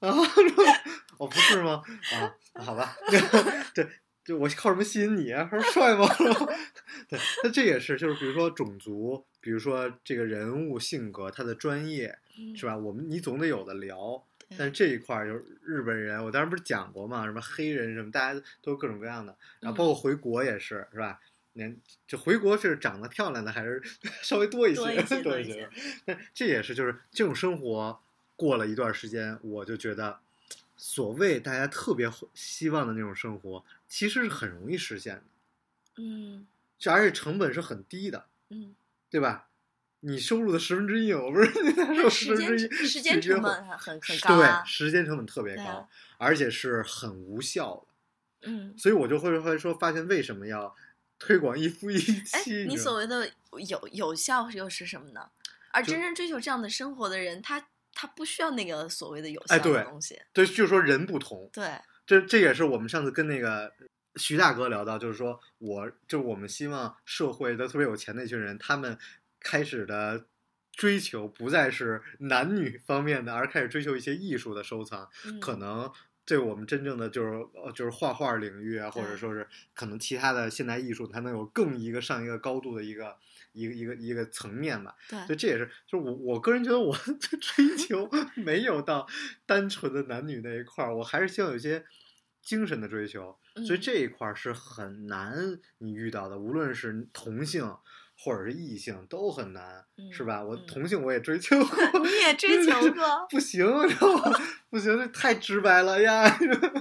[0.00, 0.06] 是
[0.54, 0.62] 吧？
[1.18, 1.82] 哦，不是吗？
[2.14, 2.96] 啊，好吧，
[3.74, 3.88] 对，
[4.24, 5.48] 就我靠什么吸引你啊？
[5.50, 6.06] 说帅吗？
[7.08, 12.76] 对，那这也是，就是比如说种族，比如说这个人物性格，他的专业，嗯是吧？
[12.76, 14.22] 我们你总得有的聊。
[14.56, 21.18] 但是这一块儿就是日本人，我当时不是讲过嘛，什么黑人什么，大家都有各种各样的，然后包括回国也是，是吧？
[21.54, 21.76] 连
[22.06, 23.82] 就回国是长得漂亮的还是
[24.22, 25.68] 稍微多一些，多一些多些多一些。
[26.04, 27.98] 但这也是就是这种生活
[28.36, 30.20] 过了一段时间，我就觉得，
[30.76, 35.22] 所谓大家特别希望的那种生活，其实是很容易实现的，
[35.96, 36.46] 嗯
[36.78, 38.74] 就而且成本是很低的，嗯，
[39.10, 39.48] 对吧？
[40.00, 44.62] 你收入的十分之一，我不是他 说十时分之一间时间成本很很很高对啊，。
[44.64, 47.86] 时间成本特别高啊，而且是很无效
[48.42, 50.76] 的，嗯，所以我就会会说，发现为什么要
[51.18, 51.96] 推广一夫一
[52.32, 52.66] 哎，妻？
[52.66, 53.32] 你所谓的
[53.66, 55.30] 有有效又是什么呢？
[55.72, 60.20] 而真正追求这样的生活的人，他他不需要那个所谓的有哎对效的东西。
[60.32, 61.70] 对，就是说人不同，对，
[62.06, 63.72] 这这也是我们上次跟那个
[64.16, 68.98] 徐大哥聊到，就是说我就我们希望社会的特别有钱的一群人，他们
[69.40, 70.26] 开始的
[70.72, 75.90] 追求不再是男女方面的，而开始追求一些艺术的收藏，嗯可能。
[76.28, 83.16] 对我们真正的就是呃就是画画领域啊，或者说是可能其他的现代艺术，它能有更一个上一个高度的一个
[83.56, 84.94] 一个一个一个层面吧。
[85.08, 89.06] 对所以这也是，就是我我个人觉得我 的追求没有到
[89.46, 91.84] 单纯的男女那一块儿，我还是希望有一些
[92.42, 93.36] 精神的追求。
[93.66, 97.74] 所以嗯这一块儿是很难你遇到的，无论是同性
[98.18, 100.42] 或者是异性都很难，是吧？
[100.42, 103.66] 我嗯同性我也追求 过，你也追求过不行？
[104.70, 106.22] 不行，这太直白了呀！
[106.26, 106.74] 呃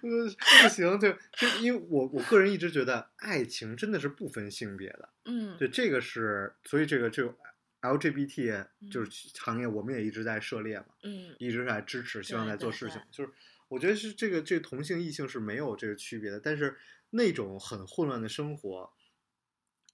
[0.00, 7.34] 不行，就就因为我我个人一直觉得爱情真的是不分性别的，嗯对，这个是，所以这个这个
[7.82, 9.10] LGBT 嗯就是
[9.40, 13.16] 行业，我们也一直在涉猎嘛，嗯一直在支持，希望对对在做事情对。
[13.18, 13.30] 就是
[13.68, 16.76] 我觉得是这个这个同性异性是没有这个区别的，但是
[17.10, 18.92] 那种很混乱的生活，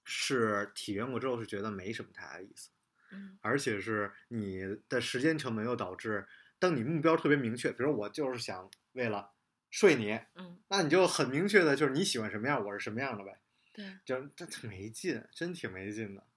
[0.09, 2.69] 是体验过之后是觉得没什么太大意思，
[3.11, 6.25] 嗯而且是你的时间成本又导致，
[6.57, 9.31] 当你目标特别明确，比如我就是想为了
[9.69, 13.37] 睡你，嗯，那你就很明确的就是你喜欢什么样，我是什么样的呗，
[13.73, 16.23] 对，就这这没劲，真挺没劲的。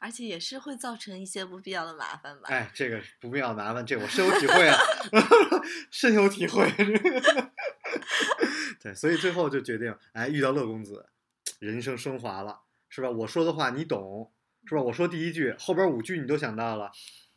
[0.00, 2.48] 而且也是会造成一些不必要的麻烦吧。
[2.48, 4.76] 哎，这个不必要麻烦，这我深有体会啊，
[5.92, 6.68] 深有体会。
[8.80, 11.08] 对，所以最后就决定，哎，遇到乐公子，
[11.62, 12.58] 人生升华了，
[12.88, 13.08] 是吧？
[13.08, 14.32] 我说的话你懂，
[14.66, 14.82] 是吧？
[14.82, 16.90] 我说第一句，后边五句你都想到了，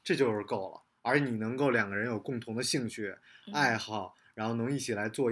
[0.04, 0.82] 这就是够了。
[1.04, 3.16] 而你能够两个人有共同的兴趣、
[3.46, 5.32] 嗯爱好，然后能一起来做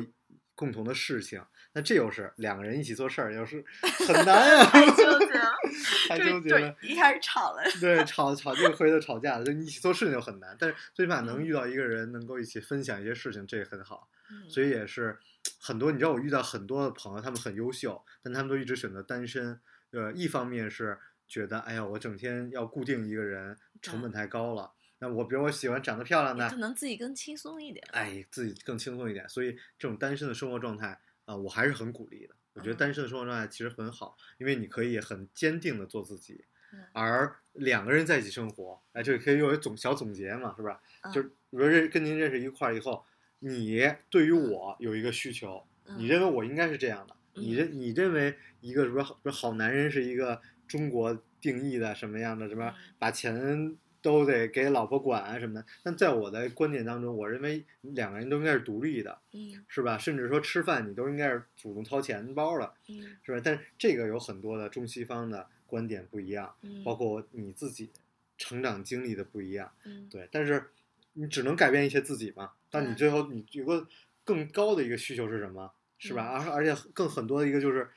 [0.53, 3.65] 共同的事情，那这又是两个人一起做事儿，又是
[4.07, 5.51] 很难啊，太纠结了，
[6.07, 6.75] 太就是就纠结了。
[6.83, 7.63] 一开始吵了。
[7.81, 14.07] 对，吵吵这个回头吵架了，就你一起做事情就很难，但是最起码能嗯遇到一个人，能够一起分享一些事情，这个很好。
[14.29, 15.17] 嗯所以也是
[15.65, 19.61] 很多，你知道我遇到很多的朋友，他们很优秀，但他们都一直选择单身。
[19.91, 24.73] 呃，一方面是觉得，哎呀，我整天要固定一个人，成本太高了。
[24.99, 27.81] 那我比如我喜欢长得漂亮的可，能自己更轻松一点。
[27.91, 29.27] 哎，自己更轻松一点。
[29.29, 32.35] 所以这种单身的生活状态啊、我还是很鼓励的。
[32.53, 36.43] 我觉得嗯单身的生活状态其实很好，因为你可以很坚定的做自己
[36.73, 40.81] 嗯，而两个人在一起生活，哎，这个可以用为总小总结嘛，是吧？
[41.03, 43.05] 嗯就是比如认跟您认识一块儿以后，
[43.43, 45.65] 你对于我有一个需求，
[45.97, 46.07] 你嗯。
[46.07, 52.93] 认为我应该是这样的，嗯你认你认为一个什么好男人是一个中国定义的什么样的什么嗯。
[52.97, 59.63] 把钱都得给老婆管啊什么的，但在我的观点当中，我认为两个人都应该是独立的，嗯。
[59.67, 59.97] 是吧？
[59.97, 63.17] 甚至说吃饭你都应该是主动掏钱包的，嗯。
[63.23, 63.41] 是吧？
[63.43, 67.89] 但是这个有很多的中西方的观点不一样，嗯，包括你自己
[68.37, 69.71] 成长经历的不一样。
[69.85, 70.07] 嗯。
[70.09, 70.69] 对，但是
[71.13, 72.51] 你只能改变一些自己嘛。
[72.69, 73.87] 但你最后你有个
[74.23, 75.71] 更高的一个需求是什么？
[75.97, 76.37] 是吧？
[76.37, 77.89] 嗯而而且更很多的一个就是，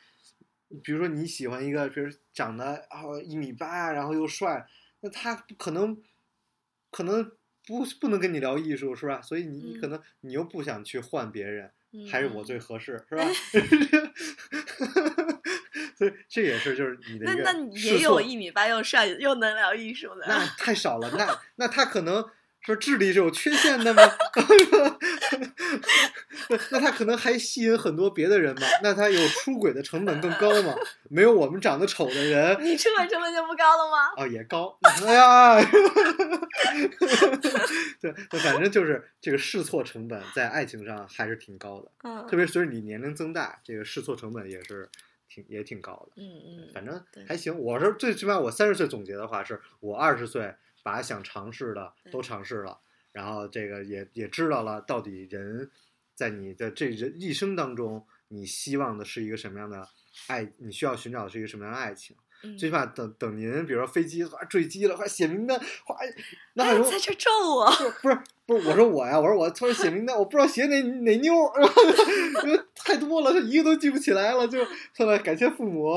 [0.82, 4.66] 比如说你喜欢一个，比如长得啊一米八，然后又帅，
[5.00, 6.00] 那他可能
[6.90, 7.32] 可能
[7.66, 9.20] 不不能跟你聊艺术，是吧？
[9.22, 13.24] 所以你你可嗯能你又不想去换别人，嗯还是我最嗯合适，是吧？
[15.96, 20.26] 所以这也是就是你的那那你也有一米八又帅又能聊艺术的。
[20.28, 22.22] 那太少了，那 那他可能
[22.66, 24.02] 说智力是有缺陷的吗？
[26.48, 28.66] 那 那他可能还吸引很多别的人吗？
[28.82, 30.74] 那他有出轨的成本更高吗？
[31.08, 34.12] 没有我们长得丑的人你出轨成本就不高了吗？
[34.16, 34.76] 哦、也高。
[35.06, 35.62] 哎呀，
[38.00, 44.88] 对，对反正就是这个试错成本在爱情上还是挺高的，嗯特别随着你年龄增大，这个试错成本也是
[45.28, 46.20] 挺也挺高的。
[46.22, 47.56] 嗯嗯，反正还行。
[47.58, 50.54] 我是最起码我三十岁总结的话，是我二十岁
[50.87, 52.78] 把想尝试的都尝试了，
[53.11, 55.68] 然后这个也也知道了到底人
[56.14, 59.89] 在你的这人一生当中，你希望的是一个什么样的
[60.28, 62.14] 爱，你需要寻找的是一个什么样的爱情。
[62.45, 65.97] 嗯最起码等等您，比如说飞机哗坠机了，快写名单，哗，
[66.53, 67.66] 那哎还容在这咒我。
[68.03, 71.62] 不是不是，我说我呀，我说我突然写名单，我不知道写哪哪妞儿，
[72.45, 74.62] 因为太多了，一个都记不起来了，就
[74.95, 75.95] 特别感谢父母，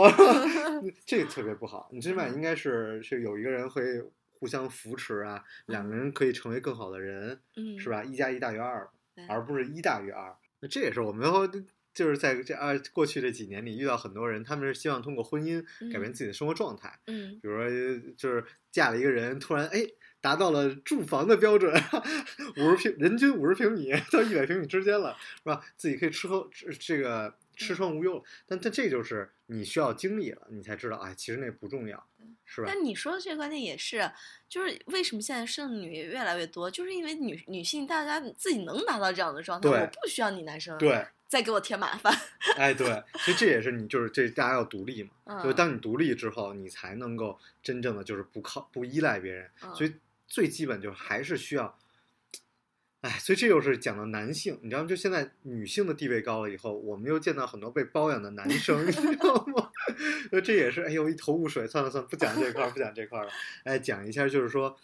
[1.06, 1.90] 这个特别不好。
[1.92, 3.84] 你最起码应该是是有一个人会
[4.40, 7.90] 互相扶持啊，两个人可以成为更好的人，嗯，是？
[7.90, 8.04] 吧？
[8.04, 8.90] 一加一大于二，
[9.28, 10.36] 而不是一大于二。
[10.62, 11.46] 那这也是我们后
[11.94, 15.62] 就是在这二过去这几年里遇到很多人，他们是希望通过婚姻
[15.92, 17.00] 改变嗯自己的生活状态。
[17.08, 19.86] 嗯比如说，就是嫁了一个人，突然哎
[20.22, 21.74] 达到了住房的标准，
[22.58, 25.62] 五十平人均五十平米到一百平米之间了，是吧？
[25.76, 28.24] 自己可以吃喝吃这个吃穿无忧了。
[28.48, 32.04] 但但这就是你需要经历了，你才知道，哎，其实那不重要，
[32.46, 32.68] 是吧？
[32.68, 34.10] 但你说的这个观点也是，
[34.48, 42.14] 就是为什么现在剩女越来越多，就是因为女女性大家自己能达到这样的状态，我不需要你男生对，再给我添麻烦。
[42.56, 42.88] 哎，对，
[43.20, 49.94] 所以这也是你就是这大家要独立嘛，嗯就是当你独立之后，你才能够真正的就是不靠不依赖别人，嗯所以
[50.28, 51.78] 最基本就是还是需要
[53.02, 54.88] 哎，所以这又是讲到男性，你知道吗？
[54.90, 59.72] 就现在女性的地位高了以后，我们又见到很多被包养的男生，你知道吗？
[60.44, 61.66] 这也是，哎呦，一头雾水。
[61.66, 63.32] 算了算了，不讲这块儿，不讲这块儿了。
[63.64, 64.76] 哎，讲一下，就是说，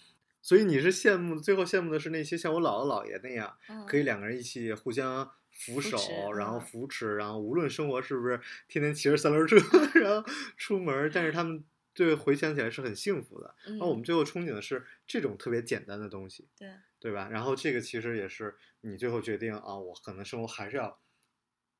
[0.41, 8.39] 所以你是羡慕，最后羡慕的是那些像我姥姥姥爷那样，嗯可以两个人一起互相扶手，持然后嗯扶持，然后无论生活是不是
[8.69, 9.57] 天天骑着三轮车，
[9.99, 11.63] 然后出门，但是他们
[11.93, 13.55] 对回想起来是很幸福的。
[13.67, 16.47] 嗯，然后我们最后憧憬的是这种特别简单的东西。
[16.57, 16.69] 对，
[17.05, 17.29] 对吧？
[17.29, 20.99] 然后这个其实也是你最后决定啊，我可能生活还是要，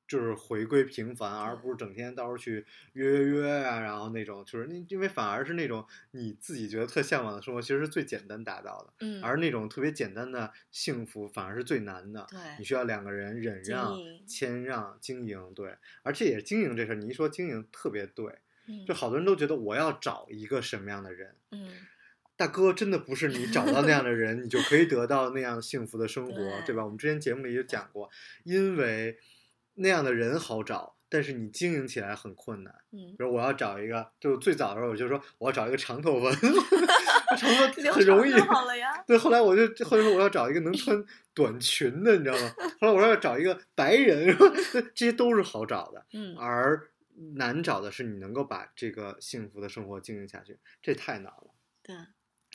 [0.06, 12.24] 就是回归平凡，而不是整天到处去约约约啊，然后那种就是那因为反而是那种你自己觉得特向往的生活，其实是最简单达到的，嗯，而那种特别简单的幸福反而是最难的。
[12.30, 13.96] 对你需要两个人忍让、
[14.28, 16.94] 谦让、经营，对，而且也是经营这事儿。
[16.94, 21.68] 你一说经营特别对，嗯就好多人都觉得我要找一个什么样的人，嗯
[22.36, 26.84] 大哥，真的不是你找到那样的人，你就可以得到那样幸福的生活，对对吧？
[26.84, 28.10] 我们之前节目里也讲过，
[28.44, 29.18] 因为
[29.74, 32.74] 那样的人好找，但是你经营起来很困难。
[32.92, 36.30] 嗯比，如我要找一个，就最早的时候我就说我要找一个长头发，
[37.36, 38.32] 长头发很容易。
[38.32, 39.02] 好了呀。
[39.06, 42.54] 对，后来我就后来说我要找一个能穿短裙的，你知道吗？
[42.80, 44.36] 后来我说要找一个白人，
[44.94, 46.90] 这些都是好找的，嗯而
[47.36, 51.54] 难找的是你能够把这个幸福的生活经营下去，这太难了。
[51.82, 51.96] 对，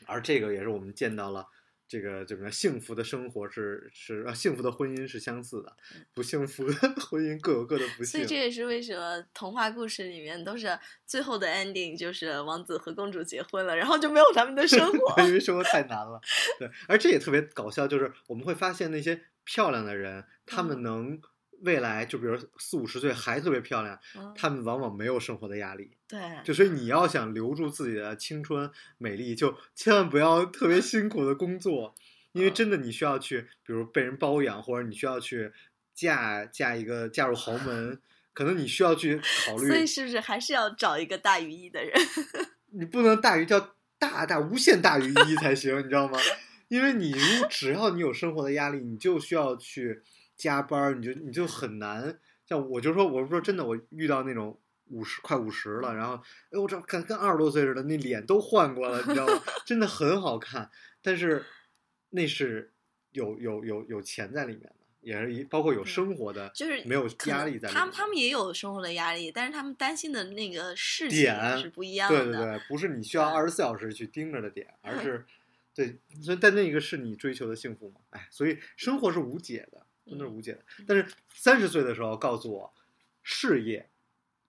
[0.05, 1.45] 而这个也是我们见到了，
[1.87, 2.51] 这个怎么样？
[2.51, 5.75] 幸福的生活是是啊，幸福的婚姻是相似的，
[6.13, 8.25] 不幸福的婚姻各有各的不幸所以。
[8.25, 15.21] 这也是为什么童话故事里面都是最后的 ending 就是王子和公主结婚了，然后就没有他们的生活。
[15.23, 16.21] 因为生活太难了，
[16.59, 21.21] 对，而这也特别搞笑，就是我们会发现那些漂亮的人，他们嗯能
[21.61, 25.91] 未来就比如四五十岁还特别漂亮，嗯他们往往没有生活的压力。
[26.07, 31.95] 对，就所以你要想留住自己的青春美丽，就千万不要特别辛苦的工作，
[32.33, 35.51] 因为嗯真的你需要去，比如被人包养，或者你需要去
[35.93, 37.99] 嫁嫁一个嫁入豪门，
[38.33, 41.93] 可能你需要去考虑所以，是不是还是要找一个大于一的人？
[42.73, 46.17] 你不能大于叫大大无限大于一才行，你知道吗？
[46.69, 50.01] 因为你如只要你有生活的压力，你就需要去
[50.41, 52.19] 加班儿，你就你就很难。
[52.47, 56.15] 像我就说，我说真的，我遇到那种五十快五十了，然后
[56.49, 59.41] 哎，我这跟跟二十多岁似的，那脸都换过了，你知道吗？
[59.63, 60.71] 真的很好看，
[61.03, 61.45] 但是
[62.09, 62.73] 那是
[63.11, 67.73] 有有有有钱在里面的，也是一包括有生活的，就是没有压力在里面。
[67.73, 72.23] 他们他们也有生活的压力，但是他们担心的那个事点情是不一样的。
[72.23, 75.25] 对对对，不是你需要对二十四小时去盯着的点，而嗯是
[75.73, 78.01] 对，所以但那个是你追求的幸福嘛？
[78.09, 80.33] 哎，所以生活是无解的，真的是嗯。
[80.33, 80.53] 无解。
[80.53, 80.65] 的。
[80.87, 82.73] 但是三十岁的时候告诉我，
[83.23, 83.89] 事业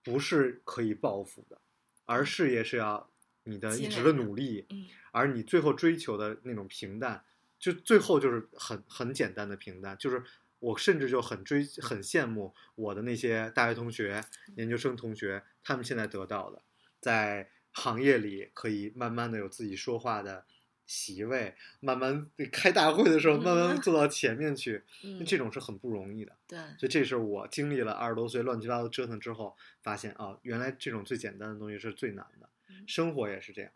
[0.03, 1.59] 不是可以报复的，
[2.05, 3.09] 而事业是要
[3.43, 4.87] 你的一直的努力，嗯。
[5.11, 7.23] 而你最后追求的那种平淡，
[7.59, 10.23] 就最后就是很很简单的平淡，就是
[10.59, 14.23] 我甚至就很追很羡慕我的那些大学同学、
[14.55, 16.61] 研究生同学，他们现在得到的，
[16.99, 20.45] 在行业里可以慢慢的有自己说话的
[20.93, 26.37] 席位，慢慢开大会的时候慢慢嗯坐到前面去， 嗯，这种是很不容易的。
[26.47, 32.47] 对，所以这是我经历了二十多岁乱七八糟折腾之后，发现啊，原来这种最简单的东西是最难的。
[32.69, 33.71] 嗯生活也是这样。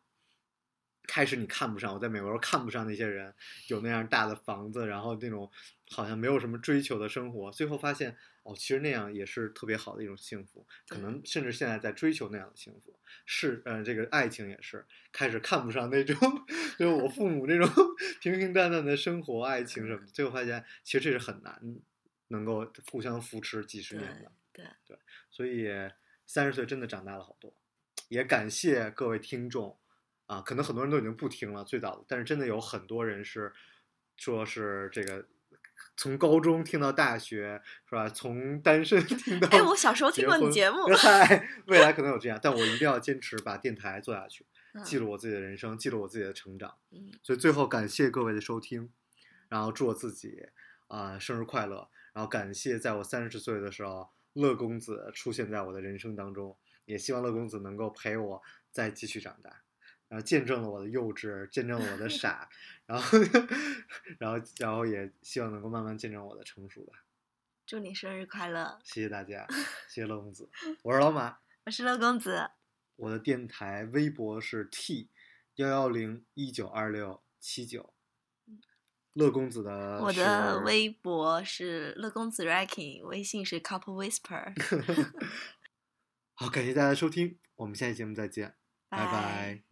[1.08, 3.34] 开始你看不上，我在美国时候看不上那些人
[3.68, 5.50] 有那样大的房子，然后那种
[5.90, 12.94] 好像没有什么追求的生活，最后发现哦，其实那样也是特别好的一种幸福，可能甚至现在在追求那样的幸福。
[13.26, 16.16] 是，呃，这个爱情也是开始看不上那种，
[16.78, 17.68] 就是我父母这种
[18.22, 21.60] 平平淡淡的生活、爱情什么的，最后发现其实这是很难
[22.28, 24.32] 能够互相扶持几十年的。
[24.52, 24.98] 对对，
[25.30, 25.70] 所以
[26.26, 27.54] 三十岁真的长大了好多，
[28.10, 29.78] 也感谢各位听众
[30.28, 33.52] 啊，可能很多人都已经不听了最早的，但是真的有很多人是
[34.16, 35.26] 说是这个
[35.96, 38.08] 从高中听到大学是吧？
[38.10, 46.76] 从单身 听到哎，我小时候听过你节目， 嗨，未来可能有这样，但我一定要坚持把电台做下去， 嗯记录我自己的人生，记录我自己的成长。
[46.92, 48.92] 嗯所以最后感谢各位的收听，
[49.50, 50.48] 然后祝我自己
[50.88, 59.62] 啊、生日快乐，然后感谢在我三十岁的时候，乐公子出现在我的人生当中，也希望乐公子能够陪我再继续长大，
[60.08, 62.50] 然后见证了我的幼稚，见证了我的 傻，
[62.86, 63.18] 然后
[64.20, 67.04] 然后然后也希望能够慢慢见证我的成熟吧。
[67.66, 68.80] 祝你生日快乐！
[68.84, 69.46] 谢谢大家，
[69.90, 70.50] 谢谢乐公子，
[70.84, 72.50] 我是老马，我是乐公子，
[72.96, 75.10] 我的电台微博是 t
[75.56, 77.94] 幺幺零一九二六七九。
[79.14, 84.54] 乐公子的我的微博是乐公子 Racking，微信是 Couple Whisper，
[86.36, 88.54] 好，感谢大家收听，我们下期节目再见，
[88.90, 89.64] 拜拜拜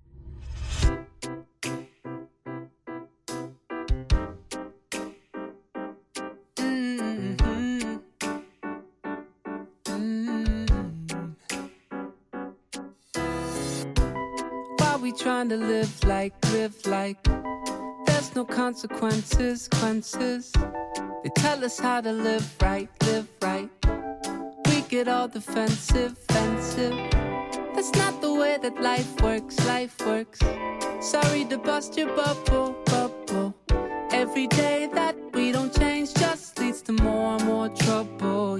[15.47, 17.21] trying to live like, live like?
[18.05, 20.51] There's no consequences, consequences.
[21.23, 23.69] They tell us how to live right, live right.
[24.67, 26.93] We get all defensive, defensive.
[27.75, 30.39] That's not the way that life works, life works.
[30.99, 33.53] Sorry to bust your bubble, bubble.
[34.11, 38.57] Every day that we don't change just leads to more and more trouble.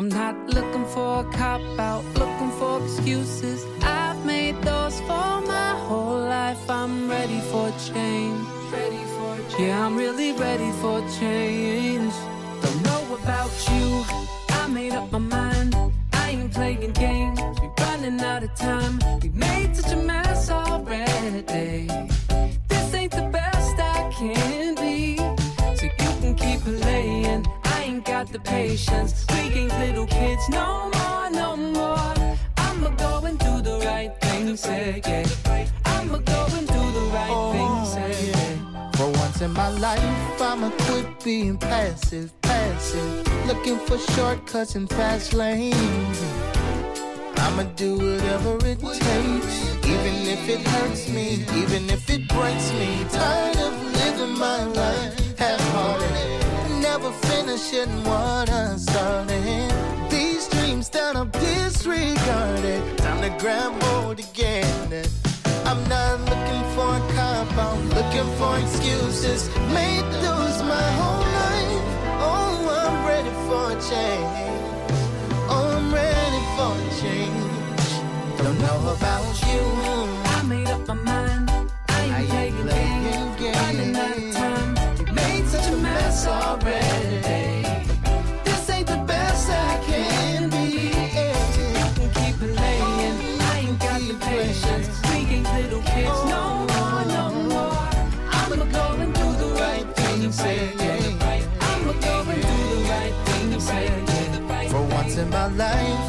[0.00, 3.66] I'm not looking for a cop out, looking for excuses.
[3.82, 6.70] I've made those for my whole life.
[6.70, 8.40] I'm ready for change.
[8.72, 9.60] Ready for change.
[9.60, 12.14] Yeah, I'm really ready for change.
[12.62, 14.02] Don't know about you.
[14.48, 15.76] I made up my mind.
[16.14, 17.38] I ain't playing games.
[17.60, 19.00] We're running out of time.
[19.20, 21.88] We made such a mess already.
[22.68, 25.18] This ain't the best I can be.
[25.76, 27.46] So you can keep playing.
[28.00, 29.26] I ain't got the patience.
[29.28, 32.14] We ain't little kids no more, no more.
[32.56, 35.66] I'ma go and do the right thing, say yeah.
[35.84, 38.90] I'ma go and do the right oh, thing, say yeah.
[38.92, 43.46] For once in my life, I'ma quit being passive, passive.
[43.46, 46.22] Looking for shortcuts and fast lanes.
[47.36, 53.04] I'ma do whatever it takes, even if it hurts me, even if it breaks me.
[53.10, 56.29] Tired of living my life half-hearted,
[57.00, 59.72] never finishing what I started.
[60.10, 65.04] These dreams that I'm disregarded, time to grab hold again.
[65.64, 69.48] I'm not looking for a cop out, looking for excuses.
[69.72, 71.84] Made those my whole life.
[72.28, 74.38] Oh, I'm ready for a change.
[75.48, 77.90] Oh, I'm ready for a change.
[78.38, 79.62] Don't know about you.
[80.36, 81.50] I made up my mind.
[81.88, 83.56] I ain't playing games.
[83.56, 84.59] Running out of time.
[105.20, 106.06] In my life,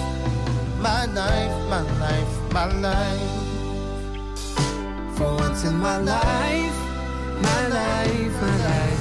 [0.79, 3.31] my life, my life, my life.
[5.17, 6.77] For once in my life,
[7.41, 9.00] my life, my life,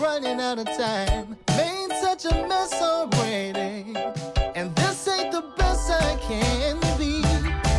[0.00, 1.36] Running out of time.
[1.56, 3.94] Made such a mess already.
[4.54, 7.22] And this ain't the best I can be.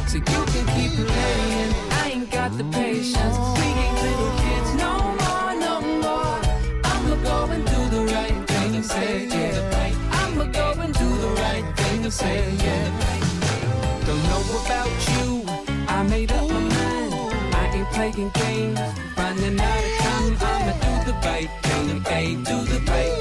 [0.07, 1.73] So you can keep playing.
[1.91, 3.37] I ain't got the patience.
[3.57, 6.39] We ain't little kids no more, no more.
[6.83, 8.83] I'ma go and do the right thing.
[8.83, 10.09] Say yeah.
[10.11, 12.09] I'ma go and do the right thing.
[12.09, 14.05] Say yeah.
[14.05, 15.43] Don't know about you.
[15.87, 17.13] I made up my mind.
[17.53, 18.79] I ain't playing games.
[19.17, 20.04] Running out of
[21.05, 23.14] the bay, do the bay, do the bay.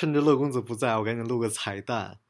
[0.00, 2.20] 趁着乐公子不在，我赶紧录个彩蛋。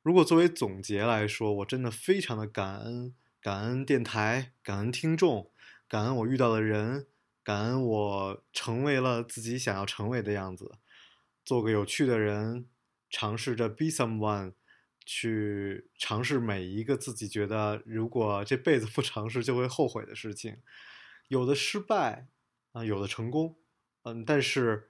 [0.00, 5.50] 如果作为总结来说，我真的非常的感恩，感恩电台，感恩听众，
[5.88, 7.08] 感恩我遇到的人，
[7.42, 10.76] 感恩我成为了自己想要成为的样子，
[11.44, 12.68] 做个有趣的人，
[13.10, 14.52] 尝试着 be someone，
[15.04, 20.58] 去尝试每一个自己觉得如果这辈子不尝试就会后悔的事情，
[21.26, 22.28] 有的失败
[22.70, 23.56] 啊、有的成功，
[24.04, 24.89] 嗯，但是，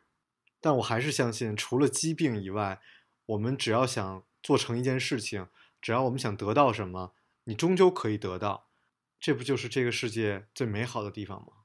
[0.61, 2.81] 但我还是相信，除了疾病以外，
[3.27, 5.49] 我们只要想做成一件事情，
[5.81, 8.69] 只要我们想得到什么，你终究可以得到。
[9.19, 11.60] 这不就是这个世界最美好的地方吗？